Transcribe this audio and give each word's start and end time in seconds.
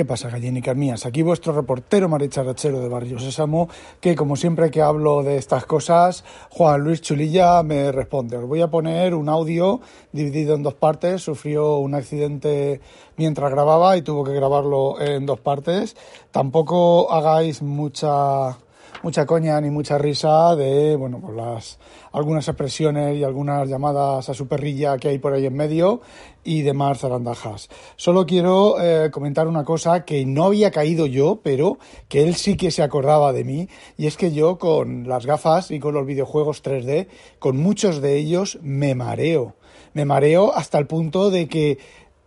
¿Qué 0.00 0.06
pasa, 0.06 0.30
gallinicas 0.30 0.74
mías? 0.74 1.04
Aquí 1.04 1.20
vuestro 1.20 1.52
reportero 1.52 2.08
maricharachero 2.08 2.80
de 2.80 2.88
Barrio 2.88 3.18
Sésamo, 3.18 3.68
que 4.00 4.16
como 4.16 4.34
siempre 4.34 4.70
que 4.70 4.80
hablo 4.80 5.22
de 5.22 5.36
estas 5.36 5.66
cosas, 5.66 6.24
Juan 6.48 6.80
Luis 6.80 7.02
Chulilla 7.02 7.62
me 7.62 7.92
responde. 7.92 8.38
Os 8.38 8.46
voy 8.46 8.62
a 8.62 8.68
poner 8.68 9.14
un 9.14 9.28
audio 9.28 9.82
dividido 10.10 10.54
en 10.54 10.62
dos 10.62 10.72
partes. 10.72 11.20
Sufrió 11.20 11.76
un 11.76 11.94
accidente 11.94 12.80
mientras 13.18 13.50
grababa 13.50 13.94
y 13.98 14.00
tuvo 14.00 14.24
que 14.24 14.32
grabarlo 14.32 14.98
en 14.98 15.26
dos 15.26 15.38
partes. 15.40 15.94
Tampoco 16.30 17.12
hagáis 17.12 17.60
mucha 17.60 18.56
mucha 19.02 19.26
coña 19.26 19.60
ni 19.60 19.70
mucha 19.70 19.98
risa 19.98 20.54
de, 20.56 20.96
bueno, 20.96 21.20
pues 21.20 21.36
las 21.36 21.78
algunas 22.12 22.48
expresiones 22.48 23.16
y 23.16 23.24
algunas 23.24 23.68
llamadas 23.68 24.28
a 24.28 24.34
su 24.34 24.48
perrilla 24.48 24.96
que 24.98 25.08
hay 25.08 25.18
por 25.18 25.32
ahí 25.32 25.46
en 25.46 25.54
medio 25.54 26.00
y 26.42 26.62
demás 26.62 26.98
zarandajas. 26.98 27.68
Solo 27.96 28.26
quiero 28.26 28.80
eh, 28.80 29.10
comentar 29.10 29.46
una 29.46 29.64
cosa 29.64 30.04
que 30.04 30.24
no 30.26 30.44
había 30.44 30.70
caído 30.70 31.06
yo, 31.06 31.40
pero 31.42 31.78
que 32.08 32.24
él 32.24 32.34
sí 32.34 32.56
que 32.56 32.70
se 32.70 32.82
acordaba 32.82 33.32
de 33.32 33.44
mí, 33.44 33.68
y 33.96 34.06
es 34.06 34.16
que 34.16 34.32
yo 34.32 34.58
con 34.58 35.08
las 35.08 35.26
gafas 35.26 35.70
y 35.70 35.78
con 35.78 35.94
los 35.94 36.06
videojuegos 36.06 36.62
3D, 36.62 37.08
con 37.38 37.56
muchos 37.56 38.00
de 38.00 38.16
ellos 38.16 38.58
me 38.62 38.94
mareo. 38.94 39.54
Me 39.92 40.04
mareo 40.04 40.54
hasta 40.54 40.78
el 40.78 40.86
punto 40.86 41.30
de 41.30 41.48
que 41.48 41.78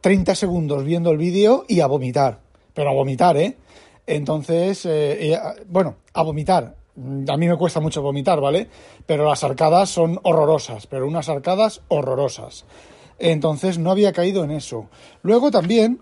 30 0.02 0.36
segundos 0.36 0.84
viendo 0.84 1.12
el 1.12 1.18
vídeo 1.18 1.66
y 1.68 1.80
a 1.80 1.88
vomitar. 1.88 2.42
Pero 2.74 2.90
a 2.90 2.94
vomitar, 2.94 3.38
¿eh? 3.38 3.56
Entonces, 4.06 4.86
eh, 4.86 5.40
bueno, 5.68 5.96
a 6.14 6.24
vomitar. 6.24 6.76
A 7.28 7.38
mí 7.38 7.48
me 7.48 7.58
cuesta 7.58 7.80
mucho 7.80 8.02
vomitar, 8.02 8.40
¿vale? 8.40 8.68
Pero 9.06 9.26
las 9.26 9.44
arcadas 9.44 9.90
son 9.90 10.20
horrorosas, 10.24 10.86
pero 10.88 11.08
unas 11.08 11.30
arcadas 11.30 11.82
horrorosas. 11.88 12.66
Entonces 13.18 13.80
no 13.80 13.92
había 13.92 14.14
caído 14.14 14.44
en 14.44 14.52
eso. 14.52 14.90
Luego 15.22 15.50
también, 15.50 16.02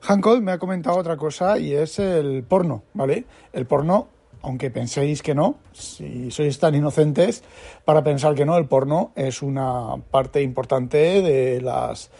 Hancock 0.00 0.40
me 0.40 0.52
ha 0.52 0.58
comentado 0.58 0.98
otra 0.98 1.16
cosa 1.16 1.58
y 1.58 1.72
es 1.72 1.98
el 1.98 2.42
porno, 2.42 2.82
¿vale? 2.92 3.24
El 3.52 3.66
porno, 3.66 4.08
aunque 4.42 4.70
penséis 4.70 5.22
que 5.22 5.34
no, 5.34 5.56
si 5.72 6.30
sois 6.30 6.58
tan 6.58 6.74
inocentes 6.74 7.42
para 7.84 8.04
pensar 8.04 8.34
que 8.34 8.44
no, 8.44 8.58
el 8.58 8.66
porno 8.66 9.12
es 9.14 9.40
una 9.40 9.96
parte 10.10 10.42
importante 10.42 11.22
de 11.22 11.62
las 11.62 12.10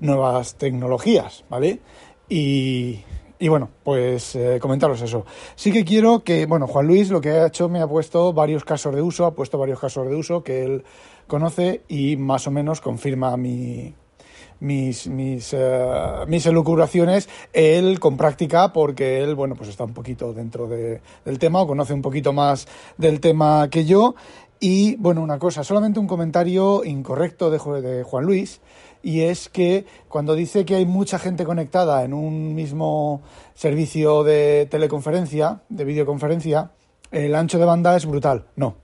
nuevas 0.00 0.54
tecnologías, 0.54 1.44
¿vale? 1.50 1.80
Y 2.28 3.00
y 3.44 3.48
bueno, 3.48 3.68
pues 3.82 4.36
eh, 4.36 4.58
comentaros 4.58 5.02
eso. 5.02 5.26
Sí 5.54 5.70
que 5.70 5.84
quiero 5.84 6.24
que, 6.24 6.46
bueno, 6.46 6.66
Juan 6.66 6.86
Luis 6.86 7.10
lo 7.10 7.20
que 7.20 7.28
ha 7.28 7.48
hecho 7.48 7.68
me 7.68 7.82
ha 7.82 7.86
puesto 7.86 8.32
varios 8.32 8.64
casos 8.64 8.94
de 8.94 9.02
uso, 9.02 9.26
ha 9.26 9.34
puesto 9.34 9.58
varios 9.58 9.78
casos 9.78 10.08
de 10.08 10.16
uso 10.16 10.42
que 10.42 10.64
él 10.64 10.84
conoce 11.26 11.82
y 11.86 12.16
más 12.16 12.46
o 12.46 12.50
menos 12.50 12.80
confirma 12.80 13.36
mi, 13.36 13.92
mis, 14.60 15.08
mis, 15.08 15.52
uh, 15.52 16.26
mis 16.26 16.46
elucubraciones, 16.46 17.28
él 17.52 18.00
con 18.00 18.16
práctica, 18.16 18.72
porque 18.72 19.20
él, 19.20 19.34
bueno, 19.34 19.56
pues 19.56 19.68
está 19.68 19.84
un 19.84 19.92
poquito 19.92 20.32
dentro 20.32 20.66
de, 20.66 21.02
del 21.26 21.38
tema 21.38 21.60
o 21.60 21.66
conoce 21.66 21.92
un 21.92 22.00
poquito 22.00 22.32
más 22.32 22.66
del 22.96 23.20
tema 23.20 23.68
que 23.68 23.84
yo. 23.84 24.14
Y 24.58 24.96
bueno, 24.96 25.20
una 25.20 25.38
cosa, 25.38 25.64
solamente 25.64 26.00
un 26.00 26.06
comentario 26.06 26.82
incorrecto 26.82 27.50
de, 27.50 27.58
de 27.82 28.04
Juan 28.04 28.24
Luis 28.24 28.62
y 29.04 29.20
es 29.20 29.50
que 29.50 29.84
cuando 30.08 30.34
dice 30.34 30.64
que 30.64 30.74
hay 30.74 30.86
mucha 30.86 31.18
gente 31.18 31.44
conectada 31.44 32.04
en 32.04 32.14
un 32.14 32.54
mismo 32.54 33.22
servicio 33.54 34.24
de 34.24 34.66
teleconferencia, 34.70 35.60
de 35.68 35.84
videoconferencia, 35.84 36.70
el 37.10 37.34
ancho 37.34 37.58
de 37.58 37.66
banda 37.66 37.94
es 37.96 38.06
brutal. 38.06 38.46
No. 38.56 38.76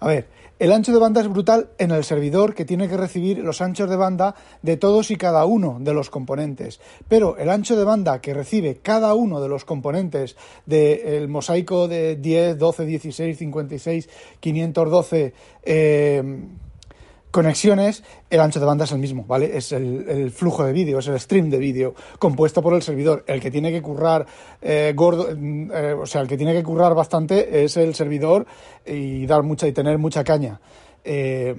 A 0.00 0.08
ver, 0.08 0.26
el 0.58 0.72
ancho 0.72 0.92
de 0.92 0.98
banda 0.98 1.20
es 1.20 1.28
brutal 1.28 1.70
en 1.78 1.92
el 1.92 2.02
servidor 2.02 2.54
que 2.54 2.64
tiene 2.64 2.88
que 2.88 2.96
recibir 2.96 3.38
los 3.38 3.60
anchos 3.62 3.88
de 3.88 3.96
banda 3.96 4.34
de 4.60 4.76
todos 4.76 5.12
y 5.12 5.16
cada 5.16 5.44
uno 5.44 5.78
de 5.80 5.94
los 5.94 6.10
componentes. 6.10 6.80
Pero 7.08 7.38
el 7.38 7.48
ancho 7.48 7.76
de 7.76 7.84
banda 7.84 8.20
que 8.20 8.34
recibe 8.34 8.80
cada 8.82 9.14
uno 9.14 9.40
de 9.40 9.48
los 9.48 9.64
componentes 9.64 10.36
del 10.66 11.28
mosaico 11.28 11.86
de 11.86 12.16
10, 12.16 12.58
12, 12.58 12.86
16, 12.86 13.38
56, 13.38 14.08
512 14.40 15.32
eh, 15.62 16.40
conexiones, 17.30 18.02
el 18.28 18.40
ancho 18.40 18.60
de 18.60 18.66
banda 18.66 18.84
es 18.84 18.92
el 18.92 18.98
mismo, 18.98 19.24
¿vale? 19.26 19.56
Es 19.56 19.72
el, 19.72 20.30
flujo 20.30 20.64
de 20.64 20.72
vídeo, 20.72 20.98
es 20.98 21.08
el 21.08 21.18
stream 21.18 21.50
de 21.50 21.58
vídeo 21.58 21.94
compuesto 22.18 22.62
por 22.62 22.74
el 22.74 22.82
servidor. 22.82 23.24
El 23.26 23.40
que 23.40 23.50
tiene 23.50 23.70
que 23.70 23.82
currar 23.82 24.26
eh, 24.60 24.92
gordo, 24.94 25.28
mm, 25.36 25.70
eh, 25.72 25.92
o 25.94 26.06
sea, 26.06 26.22
el 26.22 26.28
que 26.28 26.36
tiene 26.36 26.52
que 26.52 26.62
currar 26.62 26.94
bastante 26.94 27.64
es 27.64 27.76
el 27.76 27.94
servidor 27.94 28.46
y 28.86 29.26
dar 29.26 29.42
mucha 29.42 29.66
y 29.68 29.72
tener 29.72 29.98
mucha 29.98 30.24
caña. 30.24 30.60
Eh, 31.04 31.54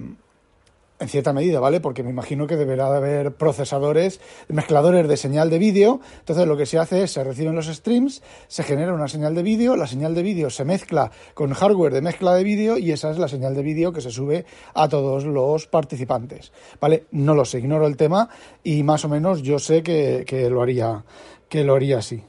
en 1.02 1.08
cierta 1.08 1.32
medida, 1.32 1.58
¿vale? 1.58 1.80
Porque 1.80 2.02
me 2.02 2.10
imagino 2.10 2.46
que 2.46 2.56
deberá 2.56 2.90
de 2.90 2.96
haber 2.96 3.34
procesadores, 3.34 4.20
mezcladores 4.48 5.08
de 5.08 5.16
señal 5.16 5.50
de 5.50 5.58
vídeo. 5.58 6.00
Entonces 6.20 6.46
lo 6.46 6.56
que 6.56 6.64
se 6.64 6.78
hace 6.78 7.02
es, 7.02 7.10
se 7.10 7.24
reciben 7.24 7.56
los 7.56 7.66
streams, 7.66 8.22
se 8.46 8.62
genera 8.62 8.94
una 8.94 9.08
señal 9.08 9.34
de 9.34 9.42
vídeo, 9.42 9.74
la 9.76 9.88
señal 9.88 10.14
de 10.14 10.22
vídeo 10.22 10.48
se 10.48 10.64
mezcla 10.64 11.10
con 11.34 11.52
hardware 11.52 11.92
de 11.92 12.02
mezcla 12.02 12.34
de 12.34 12.44
vídeo 12.44 12.78
y 12.78 12.92
esa 12.92 13.10
es 13.10 13.18
la 13.18 13.28
señal 13.28 13.54
de 13.54 13.62
vídeo 13.62 13.92
que 13.92 14.00
se 14.00 14.10
sube 14.10 14.44
a 14.74 14.88
todos 14.88 15.24
los 15.24 15.66
participantes, 15.66 16.52
¿vale? 16.80 17.06
No 17.10 17.34
lo 17.34 17.44
sé, 17.44 17.58
ignoro 17.58 17.86
el 17.86 17.96
tema 17.96 18.28
y 18.62 18.82
más 18.84 19.04
o 19.04 19.08
menos 19.08 19.42
yo 19.42 19.58
sé 19.58 19.82
que, 19.82 20.24
que 20.26 20.48
lo 20.48 20.62
haría, 20.62 21.04
que 21.48 21.64
lo 21.64 21.74
haría 21.74 21.98
así. 21.98 22.22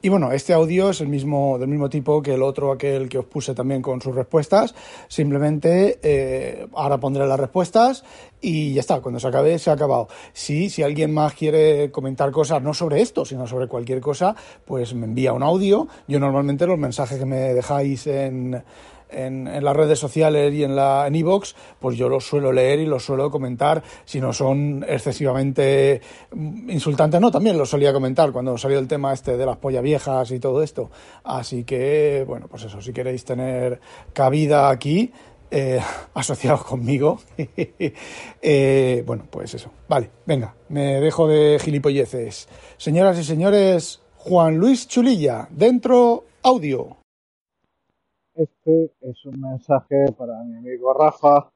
Y 0.00 0.10
bueno, 0.10 0.30
este 0.30 0.52
audio 0.52 0.90
es 0.90 1.00
el 1.00 1.08
mismo, 1.08 1.58
del 1.58 1.68
mismo 1.68 1.88
tipo 1.88 2.22
que 2.22 2.34
el 2.34 2.42
otro, 2.42 2.70
aquel 2.70 3.08
que 3.08 3.18
os 3.18 3.24
puse 3.24 3.52
también 3.52 3.82
con 3.82 4.00
sus 4.00 4.14
respuestas. 4.14 4.72
Simplemente 5.08 5.98
eh, 6.02 6.68
ahora 6.74 6.98
pondré 6.98 7.26
las 7.26 7.40
respuestas 7.40 8.04
y 8.40 8.74
ya 8.74 8.80
está, 8.80 9.00
cuando 9.00 9.18
se 9.18 9.26
acabe, 9.26 9.58
se 9.58 9.70
ha 9.70 9.72
acabado. 9.72 10.06
Sí, 10.32 10.70
si 10.70 10.84
alguien 10.84 11.12
más 11.12 11.34
quiere 11.34 11.90
comentar 11.90 12.30
cosas, 12.30 12.62
no 12.62 12.74
sobre 12.74 13.00
esto, 13.00 13.24
sino 13.24 13.48
sobre 13.48 13.66
cualquier 13.66 14.00
cosa, 14.00 14.36
pues 14.64 14.94
me 14.94 15.06
envía 15.06 15.32
un 15.32 15.42
audio. 15.42 15.88
Yo 16.06 16.20
normalmente 16.20 16.64
los 16.64 16.78
mensajes 16.78 17.18
que 17.18 17.26
me 17.26 17.52
dejáis 17.52 18.06
en 18.06 18.62
en, 19.10 19.64
las 19.64 19.76
redes 19.76 19.98
sociales 19.98 20.52
y 20.54 20.64
en 20.64 20.76
la 20.76 21.06
en 21.06 21.14
iVoox, 21.14 21.54
pues 21.80 21.96
yo 21.96 22.08
los 22.08 22.26
suelo 22.26 22.52
leer 22.52 22.80
y 22.80 22.86
los 22.86 23.04
suelo 23.04 23.30
comentar, 23.30 23.82
si 24.04 24.20
no 24.20 24.32
son 24.32 24.84
excesivamente 24.88 26.00
insultantes, 26.32 27.20
no, 27.20 27.30
también 27.30 27.58
los 27.58 27.70
solía 27.70 27.92
comentar 27.92 28.32
cuando 28.32 28.56
salió 28.58 28.78
el 28.78 28.88
tema 28.88 29.12
este 29.12 29.36
de 29.36 29.46
las 29.46 29.56
pollas 29.56 29.82
viejas 29.82 30.30
y 30.30 30.38
todo 30.38 30.62
esto. 30.62 30.90
Así 31.24 31.64
que, 31.64 32.24
bueno, 32.26 32.46
pues 32.48 32.64
eso, 32.64 32.80
si 32.80 32.92
queréis 32.92 33.24
tener 33.24 33.80
cabida 34.12 34.70
aquí, 34.70 35.12
eh, 35.50 35.80
asociados 36.14 36.64
conmigo. 36.64 37.20
eh, 38.42 39.02
bueno, 39.06 39.24
pues 39.30 39.54
eso. 39.54 39.70
Vale, 39.88 40.10
venga, 40.26 40.54
me 40.68 41.00
dejo 41.00 41.26
de 41.26 41.58
gilipolleces. 41.58 42.48
Señoras 42.76 43.18
y 43.18 43.24
señores, 43.24 44.00
Juan 44.16 44.56
Luis 44.56 44.88
Chulilla, 44.88 45.48
dentro 45.50 46.24
audio. 46.42 46.97
Este 48.38 48.92
es 49.00 49.24
un 49.26 49.40
mensaje 49.40 50.12
para 50.16 50.44
mi 50.44 50.58
amigo 50.58 50.94
Rafa 50.94 51.50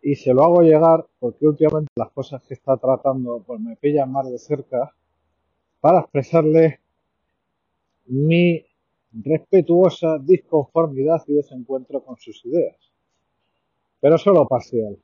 y 0.00 0.14
se 0.14 0.32
lo 0.32 0.44
hago 0.44 0.62
llegar 0.62 1.04
porque 1.18 1.48
últimamente 1.48 1.90
las 1.96 2.12
cosas 2.12 2.44
que 2.44 2.54
está 2.54 2.76
tratando 2.76 3.42
pues 3.44 3.58
me 3.58 3.74
pillan 3.74 4.12
más 4.12 4.30
de 4.30 4.38
cerca 4.38 4.94
para 5.80 5.98
expresarle 5.98 6.78
mi 8.06 8.64
respetuosa 9.12 10.18
disconformidad 10.20 11.24
y 11.26 11.34
desencuentro 11.34 12.04
con 12.04 12.16
sus 12.18 12.44
ideas. 12.44 12.76
Pero 13.98 14.16
solo 14.16 14.46
parcial. 14.46 14.96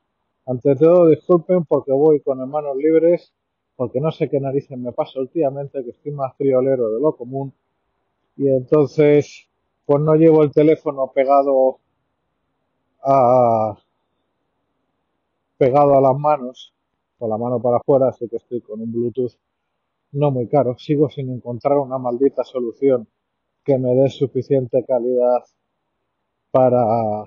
Ante 0.45 0.73
todo, 0.77 1.09
disculpen 1.09 1.65
porque 1.65 1.91
voy 1.91 2.21
con 2.21 2.37
manos 2.49 2.77
libres, 2.77 3.33
porque 3.75 3.99
no 3.99 4.09
sé 4.09 4.29
qué 4.29 4.39
narices 4.39 4.77
me 4.77 4.93
pasa 4.93 5.19
últimamente, 5.19 5.83
que 5.83 5.89
estoy 5.89 6.13
más 6.13 6.33
friolero 6.37 6.91
de 6.91 7.01
lo 7.01 7.13
común, 7.17 7.51
y 8.37 8.47
entonces 8.47 9.44
pues 9.85 10.01
no 10.01 10.15
llevo 10.15 10.43
el 10.43 10.51
teléfono 10.51 11.11
pegado 11.13 11.79
a 13.03 13.77
pegado 15.57 15.97
a 15.97 16.01
las 16.01 16.17
manos, 16.17 16.73
con 17.17 17.29
la 17.29 17.37
mano 17.37 17.61
para 17.61 17.77
afuera, 17.77 18.09
así 18.09 18.27
que 18.27 18.37
estoy 18.37 18.61
con 18.61 18.81
un 18.81 18.91
Bluetooth 18.91 19.33
no 20.11 20.31
muy 20.31 20.47
caro. 20.47 20.77
Sigo 20.77 21.09
sin 21.09 21.29
encontrar 21.31 21.77
una 21.77 21.97
maldita 21.97 22.43
solución 22.43 23.07
que 23.63 23.77
me 23.77 23.95
dé 23.95 24.09
suficiente 24.09 24.83
calidad 24.85 25.43
para 26.51 27.25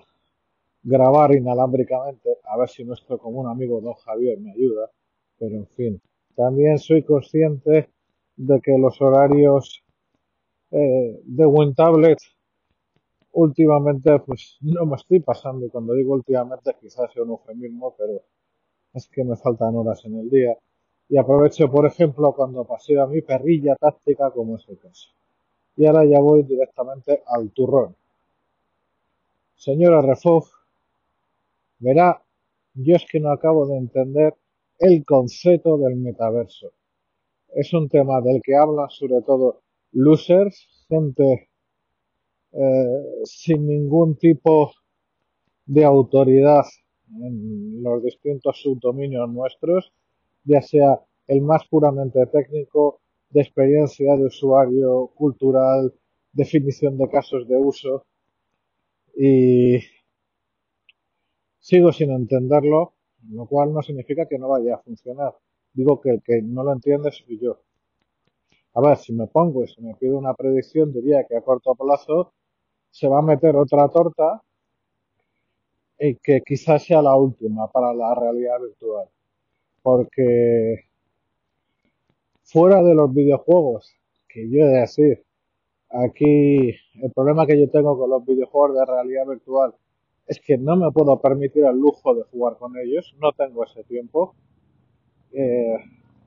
grabar 0.83 1.35
inalámbricamente, 1.35 2.39
a 2.45 2.57
ver 2.57 2.69
si 2.69 2.85
nuestro 2.85 3.19
común 3.19 3.47
amigo 3.49 3.81
don 3.81 3.95
Javier 3.95 4.39
me 4.39 4.53
ayuda, 4.53 4.91
pero 5.39 5.57
en 5.57 5.67
fin. 5.69 6.01
También 6.35 6.79
soy 6.79 7.03
consciente 7.03 7.91
de 8.37 8.61
que 8.61 8.79
los 8.79 9.01
horarios 9.01 9.83
eh, 10.71 11.21
de 11.25 11.47
WinTablet 11.47 12.19
últimamente 13.39 14.19
pues 14.21 14.59
no 14.63 14.85
me 14.85 14.97
estoy 14.97 15.21
pasando 15.21 15.65
y 15.65 15.71
cuando 15.71 15.95
digo 15.95 16.15
últimamente 16.15 16.75
quizás 16.81 17.13
sea 17.13 17.23
un 17.23 17.31
eufemismo 17.31 17.95
pero 17.97 18.23
es 18.93 19.09
que 19.09 19.23
me 19.23 19.37
faltan 19.37 19.77
horas 19.77 20.05
en 20.05 20.19
el 20.19 20.29
día. 20.29 20.57
Y 21.09 21.17
aprovecho 21.19 21.71
por 21.71 21.87
ejemplo 21.87 22.33
cuando 22.35 22.65
paseo 22.65 23.05
a 23.05 23.07
mi 23.07 23.23
perrilla 23.23 23.77
táctica 23.77 24.31
como 24.33 24.57
es 24.57 24.69
el 24.69 24.79
caso. 24.79 25.11
Y 25.77 25.87
ahora 25.87 26.05
ya 26.05 26.21
voy 26.21 26.43
directamente 26.43 27.23
al 27.27 27.51
turrón. 27.53 27.95
Señora 29.55 30.03
Refog 30.03 30.45
verá 31.79 32.21
yo 32.75 32.97
es 32.97 33.07
que 33.11 33.21
no 33.21 33.31
acabo 33.31 33.67
de 33.69 33.77
entender 33.77 34.35
el 34.81 35.05
concepto 35.05 35.79
del 35.79 35.97
metaverso. 35.97 36.73
Es 37.55 37.73
un 37.73 37.89
tema 37.89 38.21
del 38.21 38.41
que 38.43 38.57
hablan 38.57 38.91
sobre 38.91 39.23
todo 39.23 39.63
losers 39.93 40.87
gente 40.89 41.48
eh, 42.53 43.23
sin 43.25 43.67
ningún 43.67 44.17
tipo 44.17 44.73
de 45.67 45.85
autoridad 45.85 46.65
en 47.23 47.83
los 47.83 48.03
distintos 48.03 48.61
subdominios 48.63 49.29
nuestros, 49.31 49.93
ya 50.45 50.63
sea 50.63 51.01
el 51.27 51.43
más 51.43 51.67
puramente 51.69 52.25
técnico, 52.27 53.01
de 53.31 53.43
experiencia 53.43 54.17
de 54.17 54.25
usuario, 54.25 55.09
cultural, 55.15 55.93
definición 56.33 56.97
de 56.97 57.09
casos 57.09 57.47
de 57.47 57.57
uso. 57.57 58.07
Y 59.15 59.79
sigo 61.59 61.93
sin 61.93 62.11
entenderlo, 62.11 62.95
lo 63.31 63.47
cual 63.47 63.73
no 63.73 63.83
significa 63.83 64.27
que 64.27 64.39
no 64.39 64.49
vaya 64.49 64.77
a 64.77 64.83
funcionar. 64.83 65.35
Digo 65.75 66.01
que 66.01 66.11
el 66.11 66.23
que 66.23 66.41
no 66.43 66.65
lo 66.65 66.73
entiende 66.73 67.11
soy 67.13 67.39
yo. 67.39 67.61
A 68.75 68.81
ver, 68.81 68.97
si 68.99 69.13
me 69.13 69.27
pongo 69.27 69.65
y 69.65 69.69
si 69.69 69.81
me 69.83 69.95
pido 69.95 70.19
una 70.19 70.35
predicción, 70.35 70.93
diría 70.93 71.25
que 71.25 71.37
a 71.37 71.41
corto 71.41 71.75
plazo 71.75 72.33
se 72.91 73.09
va 73.09 73.19
a 73.19 73.23
meter 73.23 73.57
otra 73.57 73.89
torta 73.89 74.43
y 75.99 76.17
que 76.17 76.43
quizás 76.47 76.85
sea 76.85 77.03
la 77.03 77.17
última 77.17 77.71
para 77.71 77.93
la 77.93 78.15
realidad 78.15 78.61
virtual. 78.61 79.09
Porque 79.83 80.85
fuera 82.43 82.83
de 82.83 82.95
los 82.95 83.13
videojuegos, 83.13 83.95
que 84.29 84.49
yo 84.49 84.61
he 84.61 84.69
de 84.69 84.81
decir, 84.81 85.25
aquí 85.91 86.71
el 87.03 87.13
problema 87.15 87.47
que 87.47 87.59
yo 87.59 87.71
tengo 87.71 87.99
con 87.99 88.11
los 88.11 88.25
videojuegos 88.25 88.79
de 88.79 88.87
realidad 88.87 89.27
virtual 89.27 89.75
es 90.27 90.39
que 90.41 90.59
no 90.59 90.77
me 90.77 90.91
puedo 90.93 91.19
permitir 91.21 91.65
el 91.65 91.79
lujo 91.79 92.15
de 92.15 92.23
jugar 92.25 92.59
con 92.59 92.77
ellos, 92.79 93.15
no 93.19 93.33
tengo 93.33 93.65
ese 93.65 93.83
tiempo, 93.85 94.35
eh, 95.33 95.79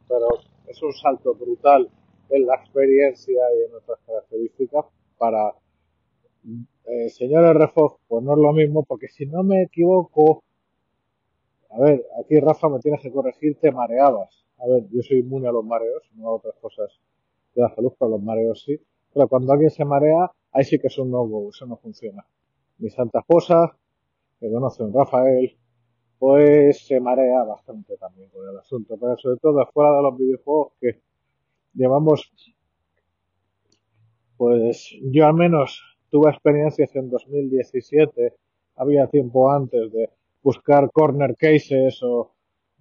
pero 0.07 0.27
es 0.67 0.81
un 0.81 0.91
salto 0.93 1.35
brutal 1.35 1.89
en 2.31 2.45
la 2.47 2.55
experiencia 2.55 3.41
y 3.57 3.69
en 3.69 3.75
otras 3.75 3.99
características 4.05 4.85
para 5.17 5.53
eh, 6.85 7.09
señora 7.09 7.53
Refog, 7.53 7.99
pues 8.07 8.23
no 8.23 8.33
es 8.33 8.39
lo 8.39 8.53
mismo, 8.53 8.83
porque 8.83 9.07
si 9.07 9.25
no 9.25 9.43
me 9.43 9.63
equivoco, 9.63 10.43
a 11.69 11.79
ver, 11.79 12.05
aquí 12.19 12.39
Rafa 12.39 12.69
me 12.69 12.79
tienes 12.79 13.01
que 13.01 13.11
corregir, 13.11 13.57
te 13.59 13.71
mareabas. 13.71 14.45
A 14.57 14.67
ver, 14.67 14.87
yo 14.91 15.01
soy 15.01 15.19
inmune 15.19 15.47
a 15.47 15.51
los 15.51 15.63
mareos, 15.63 16.03
no 16.15 16.29
a 16.29 16.35
otras 16.35 16.55
cosas 16.59 16.89
de 17.55 17.61
la 17.61 17.73
salud, 17.73 17.93
pero 17.97 18.11
los 18.11 18.21
mareos 18.21 18.63
sí. 18.63 18.79
Pero 19.13 19.27
cuando 19.27 19.53
alguien 19.53 19.69
se 19.69 19.85
marea, 19.85 20.31
ahí 20.51 20.63
sí 20.63 20.79
que 20.79 20.87
es 20.87 20.97
un 20.97 21.11
no-go, 21.11 21.49
eso 21.49 21.65
no 21.65 21.77
funciona. 21.77 22.25
Mi 22.79 22.89
santa 22.89 23.19
esposa, 23.19 23.77
que 24.39 24.51
conoce 24.51 24.83
un 24.83 24.93
Rafael, 24.93 25.55
pues 26.19 26.85
se 26.85 26.99
marea 26.99 27.43
bastante 27.43 27.97
también 27.97 28.29
con 28.29 28.47
el 28.47 28.57
asunto. 28.57 28.97
Pero 28.99 29.17
sobre 29.17 29.37
todo 29.37 29.65
fuera 29.73 29.95
de 29.95 30.03
los 30.03 30.17
videojuegos 30.17 30.73
que 30.79 31.01
llevamos, 31.73 32.31
pues 34.37 34.95
yo 35.03 35.25
al 35.25 35.33
menos 35.33 35.81
tuve 36.09 36.29
experiencias 36.29 36.95
en 36.95 37.09
2017, 37.09 38.35
había 38.75 39.07
tiempo 39.07 39.51
antes 39.51 39.91
de 39.91 40.09
buscar 40.41 40.89
corner 40.91 41.35
cases 41.37 42.01
o 42.03 42.33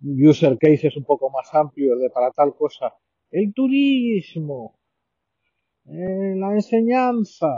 user 0.03 0.57
cases 0.59 0.97
un 0.97 1.05
poco 1.05 1.31
más 1.31 1.53
amplios 1.55 2.01
de 2.01 2.11
para 2.11 2.31
tal 2.31 2.55
cosa. 2.55 2.95
El 3.31 3.53
turismo, 3.53 4.79
eh, 5.87 6.35
la 6.37 6.53
enseñanza. 6.53 7.49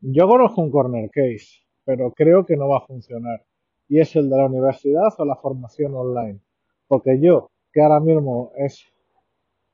Yo 0.00 0.28
conozco 0.28 0.62
un 0.62 0.70
corner 0.70 1.10
case, 1.10 1.64
pero 1.84 2.12
creo 2.12 2.46
que 2.46 2.56
no 2.56 2.68
va 2.68 2.78
a 2.78 2.86
funcionar. 2.86 3.44
Y 3.88 4.00
es 4.00 4.14
el 4.16 4.30
de 4.30 4.36
la 4.36 4.46
universidad 4.46 5.08
o 5.18 5.24
la 5.24 5.36
formación 5.36 5.94
online. 5.94 6.40
Porque 6.86 7.18
yo, 7.20 7.50
que 7.72 7.80
ahora 7.82 8.00
mismo 8.00 8.52
es 8.56 8.84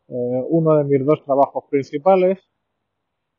eh, 0.09 0.43
uno 0.49 0.77
de 0.77 0.85
mis 0.85 1.05
dos 1.05 1.25
trabajos 1.25 1.65
principales, 1.71 2.39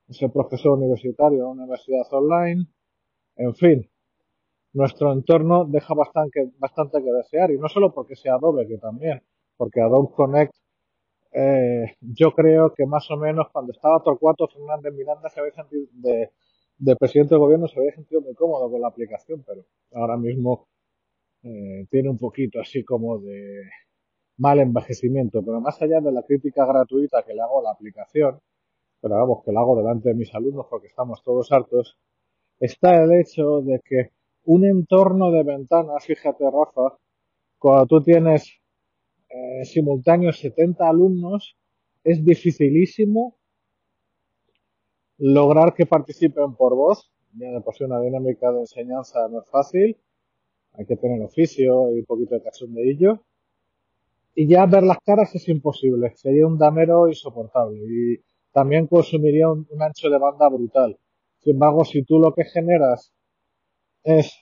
ser 0.10 0.32
profesor 0.32 0.78
universitario 0.78 1.40
en 1.40 1.46
una 1.46 1.64
universidad 1.64 2.06
online, 2.12 2.68
en 3.38 3.56
fin, 3.56 3.90
nuestro 4.74 5.14
entorno 5.14 5.66
deja 5.66 5.94
bastante, 5.94 6.52
bastante 6.58 7.04
que 7.04 7.12
desear 7.12 7.52
y 7.52 7.58
no 7.58 7.70
solo 7.70 7.94
porque 7.94 8.16
sea 8.16 8.36
Adobe, 8.36 8.68
que 8.68 8.78
también, 8.78 9.24
porque 9.58 9.82
Adobe 9.82 10.14
Connect, 10.16 10.54
eh, 11.32 11.96
yo 12.02 12.32
creo 12.32 12.74
que 12.74 12.86
más 12.86 13.10
o 13.12 13.18
menos 13.18 13.48
cuando 13.52 13.72
estaba 13.72 14.02
Torcuato 14.04 14.48
Fernández 14.48 14.94
Miranda 14.94 15.30
se 15.30 15.40
había 15.40 15.54
sentido 15.54 15.88
de, 15.94 16.32
de 16.78 16.96
presidente 16.96 17.36
del 17.36 17.40
gobierno 17.40 17.68
se 17.68 17.80
había 17.80 17.94
sentido 17.94 18.22
muy 18.22 18.36
cómodo 18.36 18.70
con 18.70 18.82
la 18.82 18.88
aplicación, 18.88 19.44
pero 19.46 19.66
ahora 19.94 20.18
mismo 20.18 20.68
eh, 21.44 21.86
tiene 21.90 22.10
un 22.10 22.18
poquito 22.18 22.60
así 22.60 22.84
como 22.84 23.20
de 23.20 23.64
mal 24.38 24.60
envejecimiento, 24.60 25.44
pero 25.44 25.62
más 25.62 25.82
allá 25.82 26.02
de 26.02 26.12
la 26.12 26.24
crítica 26.24 26.66
gratuita 26.66 27.24
que 27.24 27.34
le 27.34 27.42
hago 27.42 27.60
a 27.60 27.64
la 27.64 27.72
aplicación, 27.72 28.40
pero 29.02 29.16
vamos, 29.16 29.44
que 29.44 29.52
lo 29.52 29.60
hago 29.60 29.78
delante 29.78 30.10
de 30.10 30.16
mis 30.16 30.34
alumnos 30.34 30.68
porque 30.70 30.88
estamos 30.88 31.24
todos 31.24 31.52
hartos, 31.52 31.98
está 32.60 33.04
el 33.04 33.14
hecho 33.14 33.62
de 33.62 33.82
que 33.84 34.12
un 34.46 34.66
entorno 34.66 35.32
de 35.32 35.44
ventanas, 35.44 36.06
fíjate 36.06 36.44
Rafa, 36.46 36.98
cuando 37.58 37.86
tú 37.88 38.04
tienes 38.04 38.60
eh, 39.30 39.66
simultáneos 39.66 40.38
70 40.40 40.88
alumnos, 40.88 41.58
es 42.04 42.24
dificilísimo 42.24 43.38
lograr 45.18 45.74
que 45.74 45.86
participen 45.86 46.56
por 46.56 46.76
voz. 46.76 47.12
Ya 47.34 47.50
de 47.50 47.62
por 47.62 47.76
sí 47.76 47.84
una 47.84 48.00
dinámica 48.00 48.52
de 48.52 48.60
enseñanza 48.60 49.28
no 49.30 49.42
es 49.42 49.50
fácil, 49.50 49.98
hay 50.74 50.86
que 50.86 50.96
tener 50.96 51.22
oficio 51.22 51.92
y 51.92 52.00
un 52.00 52.06
poquito 52.06 52.36
de 52.36 52.44
cachondeillo. 52.44 53.26
Y 54.36 54.48
ya 54.50 54.66
ver 54.66 54.84
las 54.84 54.98
caras 55.00 55.34
es 55.34 55.48
imposible, 55.48 56.14
sería 56.16 56.46
un 56.46 56.58
damero 56.58 57.08
insoportable. 57.08 57.80
Y 57.80 58.22
también 58.52 58.88
consumiría 58.88 59.50
un, 59.50 59.66
ancho 59.82 60.10
de 60.10 60.20
banda 60.20 60.50
brutal. 60.50 61.00
Sin 61.40 61.54
embargo, 61.54 61.86
si 61.86 62.04
tú 62.04 62.20
lo 62.20 62.34
que 62.34 62.44
generas 62.44 63.14
es 64.04 64.34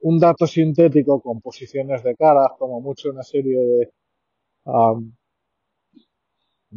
un 0.00 0.18
dato 0.18 0.46
sintético 0.46 1.20
con 1.20 1.40
posiciones 1.40 2.02
de 2.02 2.14
caras, 2.14 2.48
como 2.58 2.80
mucho 2.80 3.10
una 3.10 3.22
serie 3.22 3.58
de, 3.58 3.92
no 4.64 5.02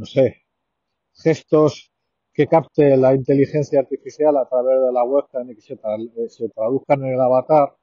sé, 0.06 0.44
gestos 1.14 1.92
que 2.34 2.48
capte 2.48 2.96
la 2.96 3.14
inteligencia 3.14 3.82
artificial 3.82 4.38
a 4.38 4.48
través 4.48 4.80
de 4.82 4.94
la 4.94 5.04
webcam 5.04 5.50
y 5.50 5.56
que 5.56 5.62
se, 5.62 5.78
se 6.30 6.50
traduzcan 6.50 7.04
en 7.04 7.14
el 7.14 7.20
avatar, 7.20 7.76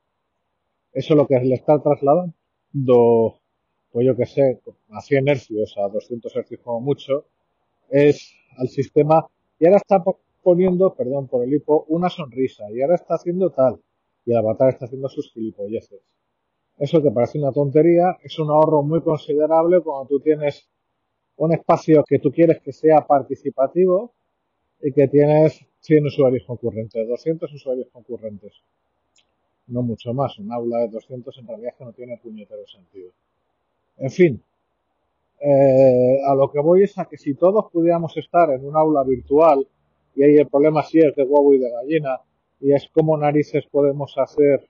eso 0.93 1.15
es 1.15 1.17
lo 1.17 1.27
que 1.27 1.39
le 1.41 1.55
está 1.55 1.81
trasladando, 1.81 2.35
pues 2.73 4.07
yo 4.07 4.17
que 4.17 4.27
sé, 4.27 4.61
a 4.91 5.01
100 5.01 5.29
hercios, 5.29 5.75
a 5.79 5.89
200 5.89 6.35
hercios 6.37 6.61
como 6.63 6.81
mucho, 6.81 7.25
es 7.91 8.35
al 8.59 8.69
sistema 8.69 9.27
y 9.59 9.67
ahora 9.67 9.79
está 9.79 10.03
poniendo, 10.43 10.95
perdón 10.95 11.29
por 11.29 11.45
el 11.45 11.55
hipo, 11.55 11.85
una 11.89 12.09
sonrisa 12.09 12.65
y 12.71 12.83
ahora 12.83 12.97
está 12.97 13.15
haciendo 13.15 13.51
tal 13.51 13.81
y 14.25 14.33
el 14.33 14.37
avatar 14.37 14.71
está 14.71 14.87
haciendo 14.87 15.09
sus 15.09 15.33
gilipolleces. 15.33 16.01
Eso 16.79 17.03
que 17.03 17.11
parece 17.11 17.39
una 17.39 17.53
tontería 17.53 18.19
es 18.23 18.39
un 18.39 18.51
ahorro 18.51 18.83
muy 18.83 19.03
considerable 19.03 19.81
cuando 19.81 20.09
tú 20.09 20.21
tienes 20.21 20.69
un 21.37 21.53
espacio 21.53 22.05
que 22.07 22.19
tú 22.19 22.31
quieres 22.31 22.61
que 22.61 22.73
sea 22.73 23.07
participativo 23.07 24.13
y 24.81 24.93
que 24.93 25.09
tienes 25.09 25.65
100 25.81 26.07
usuarios 26.07 26.45
concurrentes, 26.47 27.09
200 27.09 27.53
usuarios 27.53 27.89
concurrentes. 27.93 28.53
No 29.69 29.83
mucho 29.83 30.13
más. 30.15 30.39
Un 30.39 30.53
aula 30.53 30.79
de 30.79 30.89
200 30.89 31.37
en 31.39 31.47
realidad 31.47 31.75
que 31.77 31.85
no 31.85 31.93
tiene 31.93 32.19
puñetero 32.19 32.67
sentido. 32.67 33.11
En 33.99 34.11
fin, 34.11 34.43
eh, 35.41 36.19
a 36.27 36.35
lo 36.35 36.51
que 36.51 36.61
voy 36.61 36.83
es 36.83 36.99
a 36.99 37.05
que 37.05 37.17
si 37.17 37.35
todos 37.35 37.71
pudiéramos 37.71 38.17
estar 38.17 38.51
en 38.51 38.67
un 38.67 38.77
aula 38.77 39.05
virtual, 39.05 39.67
y 40.15 40.23
ahí 40.23 40.37
el 40.37 40.49
problema 40.49 40.83
sí 40.83 40.99
es 40.99 41.15
de 41.15 41.23
huevo 41.23 41.55
y 41.55 41.59
de 41.59 41.71
gallina, 41.71 42.21
y 42.61 42.73
es 42.73 42.89
como 42.93 43.17
narices 43.17 43.65
podemos 43.71 44.17
hacer, 44.19 44.69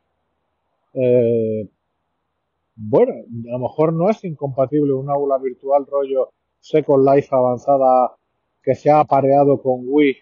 eh, 0.95 1.69
bueno, 2.77 3.15
a 3.15 3.53
lo 3.53 3.59
mejor 3.59 3.93
no 3.93 4.11
es 4.11 4.23
incompatible 4.25 4.93
un 4.93 5.11
aula 5.11 5.39
virtual 5.39 5.87
rollo 5.87 6.31
Second 6.61 7.09
Life 7.09 7.29
avanzada 7.31 8.15
que 8.63 8.75
se 8.75 8.91
ha 8.91 9.01
apareado 9.01 9.61
con 9.63 9.83
Wii 9.85 10.17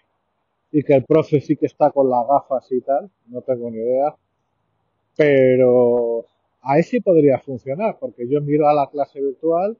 y 0.71 0.83
que 0.83 0.93
el 0.93 1.03
profe 1.03 1.41
sí 1.41 1.55
que 1.57 1.65
está 1.65 1.91
con 1.91 2.09
las 2.09 2.25
gafas 2.27 2.71
y 2.71 2.81
tal, 2.81 3.09
no 3.27 3.41
tengo 3.41 3.69
ni 3.69 3.77
idea, 3.77 4.15
pero 5.17 6.25
ahí 6.61 6.83
sí 6.83 7.01
podría 7.01 7.39
funcionar, 7.39 7.97
porque 7.99 8.27
yo 8.29 8.39
miro 8.41 8.69
a 8.69 8.73
la 8.73 8.87
clase 8.87 9.19
virtual 9.21 9.77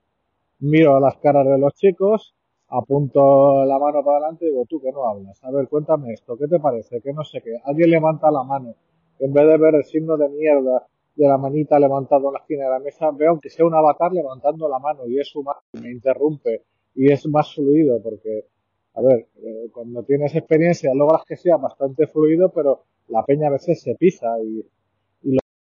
miro 0.59 0.95
a 0.95 0.99
las 0.99 1.17
caras 1.17 1.45
de 1.45 1.57
los 1.57 1.73
chicos, 1.73 2.33
apunto 2.69 3.63
la 3.65 3.79
mano 3.79 4.03
para 4.03 4.17
adelante 4.17 4.45
y 4.45 4.49
digo, 4.49 4.65
tú 4.67 4.81
que 4.81 4.91
no 4.91 5.07
hablas, 5.07 5.41
a 5.43 5.51
ver, 5.51 5.67
cuéntame 5.67 6.13
esto, 6.13 6.37
¿qué 6.37 6.47
te 6.47 6.59
parece? 6.59 7.01
Que 7.01 7.13
no 7.13 7.23
sé 7.23 7.41
qué. 7.41 7.57
Alguien 7.63 7.91
levanta 7.91 8.31
la 8.31 8.43
mano. 8.43 8.75
En 9.19 9.33
vez 9.33 9.47
de 9.47 9.57
ver 9.57 9.75
el 9.75 9.83
signo 9.83 10.17
de 10.17 10.29
mierda 10.29 10.85
de 11.15 11.27
la 11.27 11.37
manita 11.37 11.79
levantado 11.79 12.27
en 12.27 12.33
la 12.33 12.39
esquina 12.39 12.65
de 12.65 12.71
la 12.71 12.79
mesa, 12.79 13.09
veo 13.11 13.31
aunque 13.31 13.49
sea 13.49 13.65
un 13.65 13.73
avatar 13.73 14.11
levantando 14.11 14.69
la 14.69 14.79
mano 14.79 15.07
y 15.07 15.19
es 15.19 15.35
humano, 15.35 15.59
me 15.81 15.91
interrumpe 15.91 16.63
y 16.93 17.11
es 17.11 17.27
más 17.27 17.53
fluido 17.53 18.01
porque, 18.01 18.45
a 18.93 19.01
ver, 19.01 19.27
eh, 19.37 19.69
cuando 19.73 20.03
tienes 20.03 20.35
experiencia 20.35 20.93
logras 20.93 21.23
que 21.25 21.35
sea 21.35 21.57
bastante 21.57 22.05
fluido, 22.07 22.49
pero 22.49 22.83
la 23.07 23.23
peña 23.23 23.47
a 23.47 23.51
veces 23.51 23.81
se 23.81 23.95
pisa 23.95 24.27
y, 24.43 24.63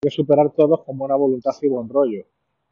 que 0.06 0.10
superar 0.10 0.52
todos 0.52 0.84
con 0.84 0.96
buena 0.96 1.16
voluntad 1.16 1.50
y 1.62 1.66
buen 1.66 1.88
rollo. 1.88 2.26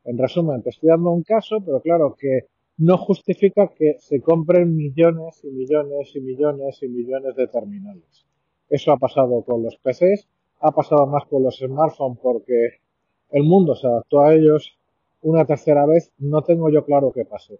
En 0.05 0.17
resumen, 0.17 0.63
te 0.63 0.71
estoy 0.71 0.91
dando 0.91 1.11
un 1.11 1.25
caso, 1.25 1.57
pero 1.67 1.81
claro 1.81 2.15
que 2.17 2.47
no 2.77 2.97
justifica 2.97 3.73
que 3.75 3.97
se 3.99 4.21
compren 4.21 4.77
millones 4.77 5.41
y 5.43 5.49
millones 5.49 6.15
y 6.15 6.21
millones 6.21 6.81
y 6.81 6.89
millones 6.89 7.35
de 7.35 7.49
terminales. 7.49 8.25
Eso 8.69 8.93
ha 8.93 8.99
pasado 8.99 9.43
con 9.43 9.65
los 9.65 9.75
PCs, 9.79 10.29
ha 10.61 10.71
pasado 10.71 11.07
más 11.09 11.25
con 11.27 11.43
los 11.43 11.59
smartphones 11.59 12.21
porque 12.23 12.79
el 13.31 13.43
mundo 13.43 13.75
se 13.75 13.89
adaptó 13.89 14.21
a 14.21 14.33
ellos 14.33 14.79
una 15.23 15.45
tercera 15.45 15.87
vez, 15.87 16.13
no 16.19 16.43
tengo 16.43 16.71
yo 16.71 16.85
claro 16.85 17.11
qué 17.13 17.25
pasó. 17.25 17.55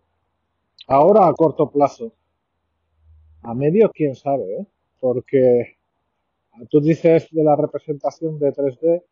Ahora 0.87 1.27
a 1.27 1.33
corto 1.33 1.69
plazo, 1.69 2.13
a 3.43 3.55
medio 3.55 3.91
quién 3.93 4.15
sabe, 4.15 4.61
¿eh? 4.61 4.67
porque 5.01 5.79
tú 6.71 6.81
dices 6.81 7.27
de 7.33 7.43
la 7.43 7.57
representación 7.57 8.39
de 8.39 8.53
3D, 8.53 9.03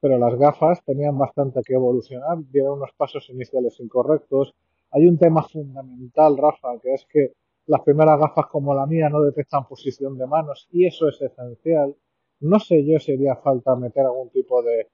pero 0.00 0.18
las 0.18 0.34
gafas 0.36 0.82
tenían 0.84 1.16
bastante 1.18 1.60
que 1.62 1.74
evolucionar, 1.74 2.38
dieron 2.50 2.78
unos 2.78 2.92
pasos 2.96 3.28
iniciales 3.28 3.78
incorrectos. 3.80 4.54
Hay 4.90 5.06
un 5.06 5.18
tema 5.18 5.42
fundamental, 5.42 6.36
Rafa, 6.38 6.78
que 6.82 6.94
es 6.94 7.06
que 7.06 7.32
las 7.66 7.82
primeras 7.82 8.18
gafas 8.18 8.46
como 8.46 8.74
la 8.74 8.86
mía 8.86 9.08
no 9.08 9.22
detectan 9.22 9.68
posición 9.68 10.16
de 10.16 10.26
manos 10.26 10.68
y 10.72 10.86
eso 10.86 11.08
es 11.08 11.20
esencial. 11.20 11.94
No 12.40 12.58
sé 12.58 12.84
yo 12.84 12.98
si 12.98 13.12
haría 13.12 13.36
falta 13.36 13.76
meter 13.76 14.04
algún 14.06 14.30
tipo 14.30 14.62
de 14.62 14.88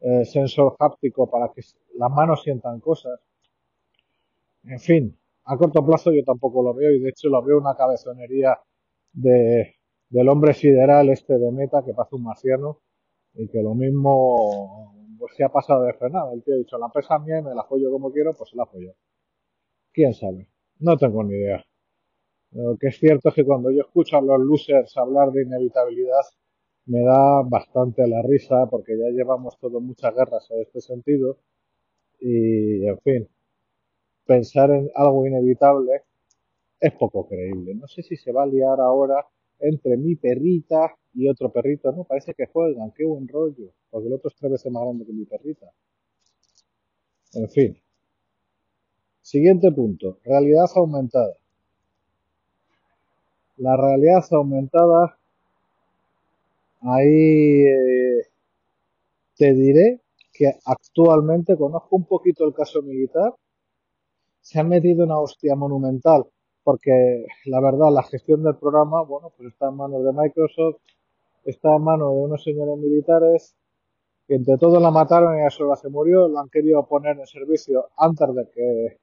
eh, 0.00 0.24
sensor 0.26 0.76
háptico 0.78 1.28
para 1.30 1.50
que 1.52 1.62
las 1.96 2.10
manos 2.10 2.42
sientan 2.42 2.80
cosas. 2.80 3.18
En 4.64 4.78
fin, 4.78 5.18
a 5.44 5.56
corto 5.56 5.84
plazo 5.84 6.12
yo 6.12 6.22
tampoco 6.22 6.62
lo 6.62 6.74
veo 6.74 6.92
y 6.92 7.00
de 7.00 7.08
hecho 7.08 7.28
lo 7.28 7.42
veo 7.42 7.58
una 7.58 7.74
cabezonería 7.74 8.58
de, 9.12 9.74
del 10.10 10.28
hombre 10.28 10.52
sideral 10.52 11.08
este 11.08 11.38
de 11.38 11.50
meta 11.50 11.82
que 11.84 11.94
pasa 11.94 12.16
un 12.16 12.24
marciano 12.24 12.80
y 13.34 13.48
que 13.48 13.62
lo 13.62 13.74
mismo 13.74 14.94
pues 15.18 15.34
se 15.36 15.44
ha 15.44 15.50
pasado 15.50 15.84
de 15.84 15.92
frenado. 15.92 16.32
El 16.32 16.42
tío 16.42 16.54
ha 16.54 16.58
dicho, 16.58 16.78
la 16.78 16.88
pesa 16.88 17.16
y 17.24 17.42
me 17.42 17.54
la 17.54 17.62
apoyo 17.62 17.90
como 17.90 18.10
quiero, 18.10 18.34
pues 18.34 18.50
se 18.50 18.56
la 18.56 18.62
apoyo. 18.64 18.94
¿Quién 19.92 20.14
sabe? 20.14 20.48
No 20.78 20.96
tengo 20.96 21.22
ni 21.24 21.34
idea. 21.34 21.64
Lo 22.52 22.76
que 22.78 22.88
es 22.88 22.98
cierto 22.98 23.28
es 23.28 23.34
que 23.34 23.44
cuando 23.44 23.70
yo 23.70 23.82
escucho 23.82 24.16
a 24.16 24.22
los 24.22 24.40
losers 24.40 24.96
hablar 24.96 25.30
de 25.30 25.42
inevitabilidad, 25.42 26.22
me 26.86 27.02
da 27.02 27.42
bastante 27.42 28.06
la 28.08 28.22
risa 28.22 28.66
porque 28.66 28.96
ya 28.98 29.10
llevamos 29.12 29.58
todo 29.58 29.80
muchas 29.80 30.14
guerras 30.14 30.50
en 30.50 30.62
este 30.62 30.80
sentido 30.80 31.38
y, 32.18 32.86
en 32.86 32.98
fin, 33.00 33.28
pensar 34.26 34.70
en 34.70 34.90
algo 34.94 35.26
inevitable 35.26 36.02
es 36.80 36.92
poco 36.94 37.28
creíble. 37.28 37.74
No 37.74 37.86
sé 37.86 38.02
si 38.02 38.16
se 38.16 38.32
va 38.32 38.44
a 38.44 38.46
liar 38.46 38.80
ahora 38.80 39.26
entre 39.60 39.96
mi 39.96 40.16
perrita 40.16 40.96
y 41.14 41.28
otro 41.28 41.50
perrito, 41.50 41.92
¿no? 41.92 42.04
Parece 42.04 42.34
que 42.34 42.46
juegan, 42.46 42.92
qué 42.92 43.04
buen 43.04 43.28
rollo, 43.28 43.72
porque 43.90 44.08
el 44.08 44.14
otro 44.14 44.28
es 44.28 44.36
tres 44.36 44.52
veces 44.52 44.72
más 44.72 44.82
grande 44.82 45.06
que 45.06 45.12
mi 45.12 45.24
perrita. 45.24 45.66
En 47.34 47.48
fin. 47.48 47.76
Siguiente 49.22 49.70
punto, 49.70 50.18
realidad 50.24 50.66
aumentada. 50.74 51.34
La 53.58 53.76
realidad 53.76 54.24
aumentada, 54.30 55.18
ahí 56.80 57.62
eh, 57.66 58.26
te 59.36 59.52
diré 59.52 60.00
que 60.32 60.52
actualmente 60.64 61.56
conozco 61.56 61.96
un 61.96 62.06
poquito 62.06 62.46
el 62.46 62.54
caso 62.54 62.82
militar, 62.82 63.34
se 64.40 64.58
ha 64.58 64.64
metido 64.64 65.04
una 65.04 65.18
hostia 65.18 65.54
monumental 65.54 66.26
porque 66.62 67.24
la 67.46 67.60
verdad 67.60 67.90
la 67.92 68.02
gestión 68.02 68.42
del 68.42 68.56
programa, 68.56 69.02
bueno, 69.02 69.32
pues 69.36 69.52
está 69.52 69.68
en 69.68 69.76
manos 69.76 70.04
de 70.04 70.12
Microsoft, 70.12 70.80
está 71.44 71.76
en 71.76 71.82
manos 71.82 72.12
de 72.12 72.20
unos 72.20 72.42
señores 72.42 72.78
militares 72.78 73.56
que 74.26 74.36
entre 74.36 74.58
todos 74.58 74.80
la 74.80 74.90
mataron 74.90 75.38
y 75.38 75.42
a 75.42 75.50
sola 75.50 75.76
se 75.76 75.88
murió, 75.88 76.28
la 76.28 76.40
han 76.40 76.50
querido 76.50 76.86
poner 76.86 77.18
en 77.18 77.26
servicio 77.26 77.88
antes 77.96 78.34
de 78.34 78.48
que 78.54 78.98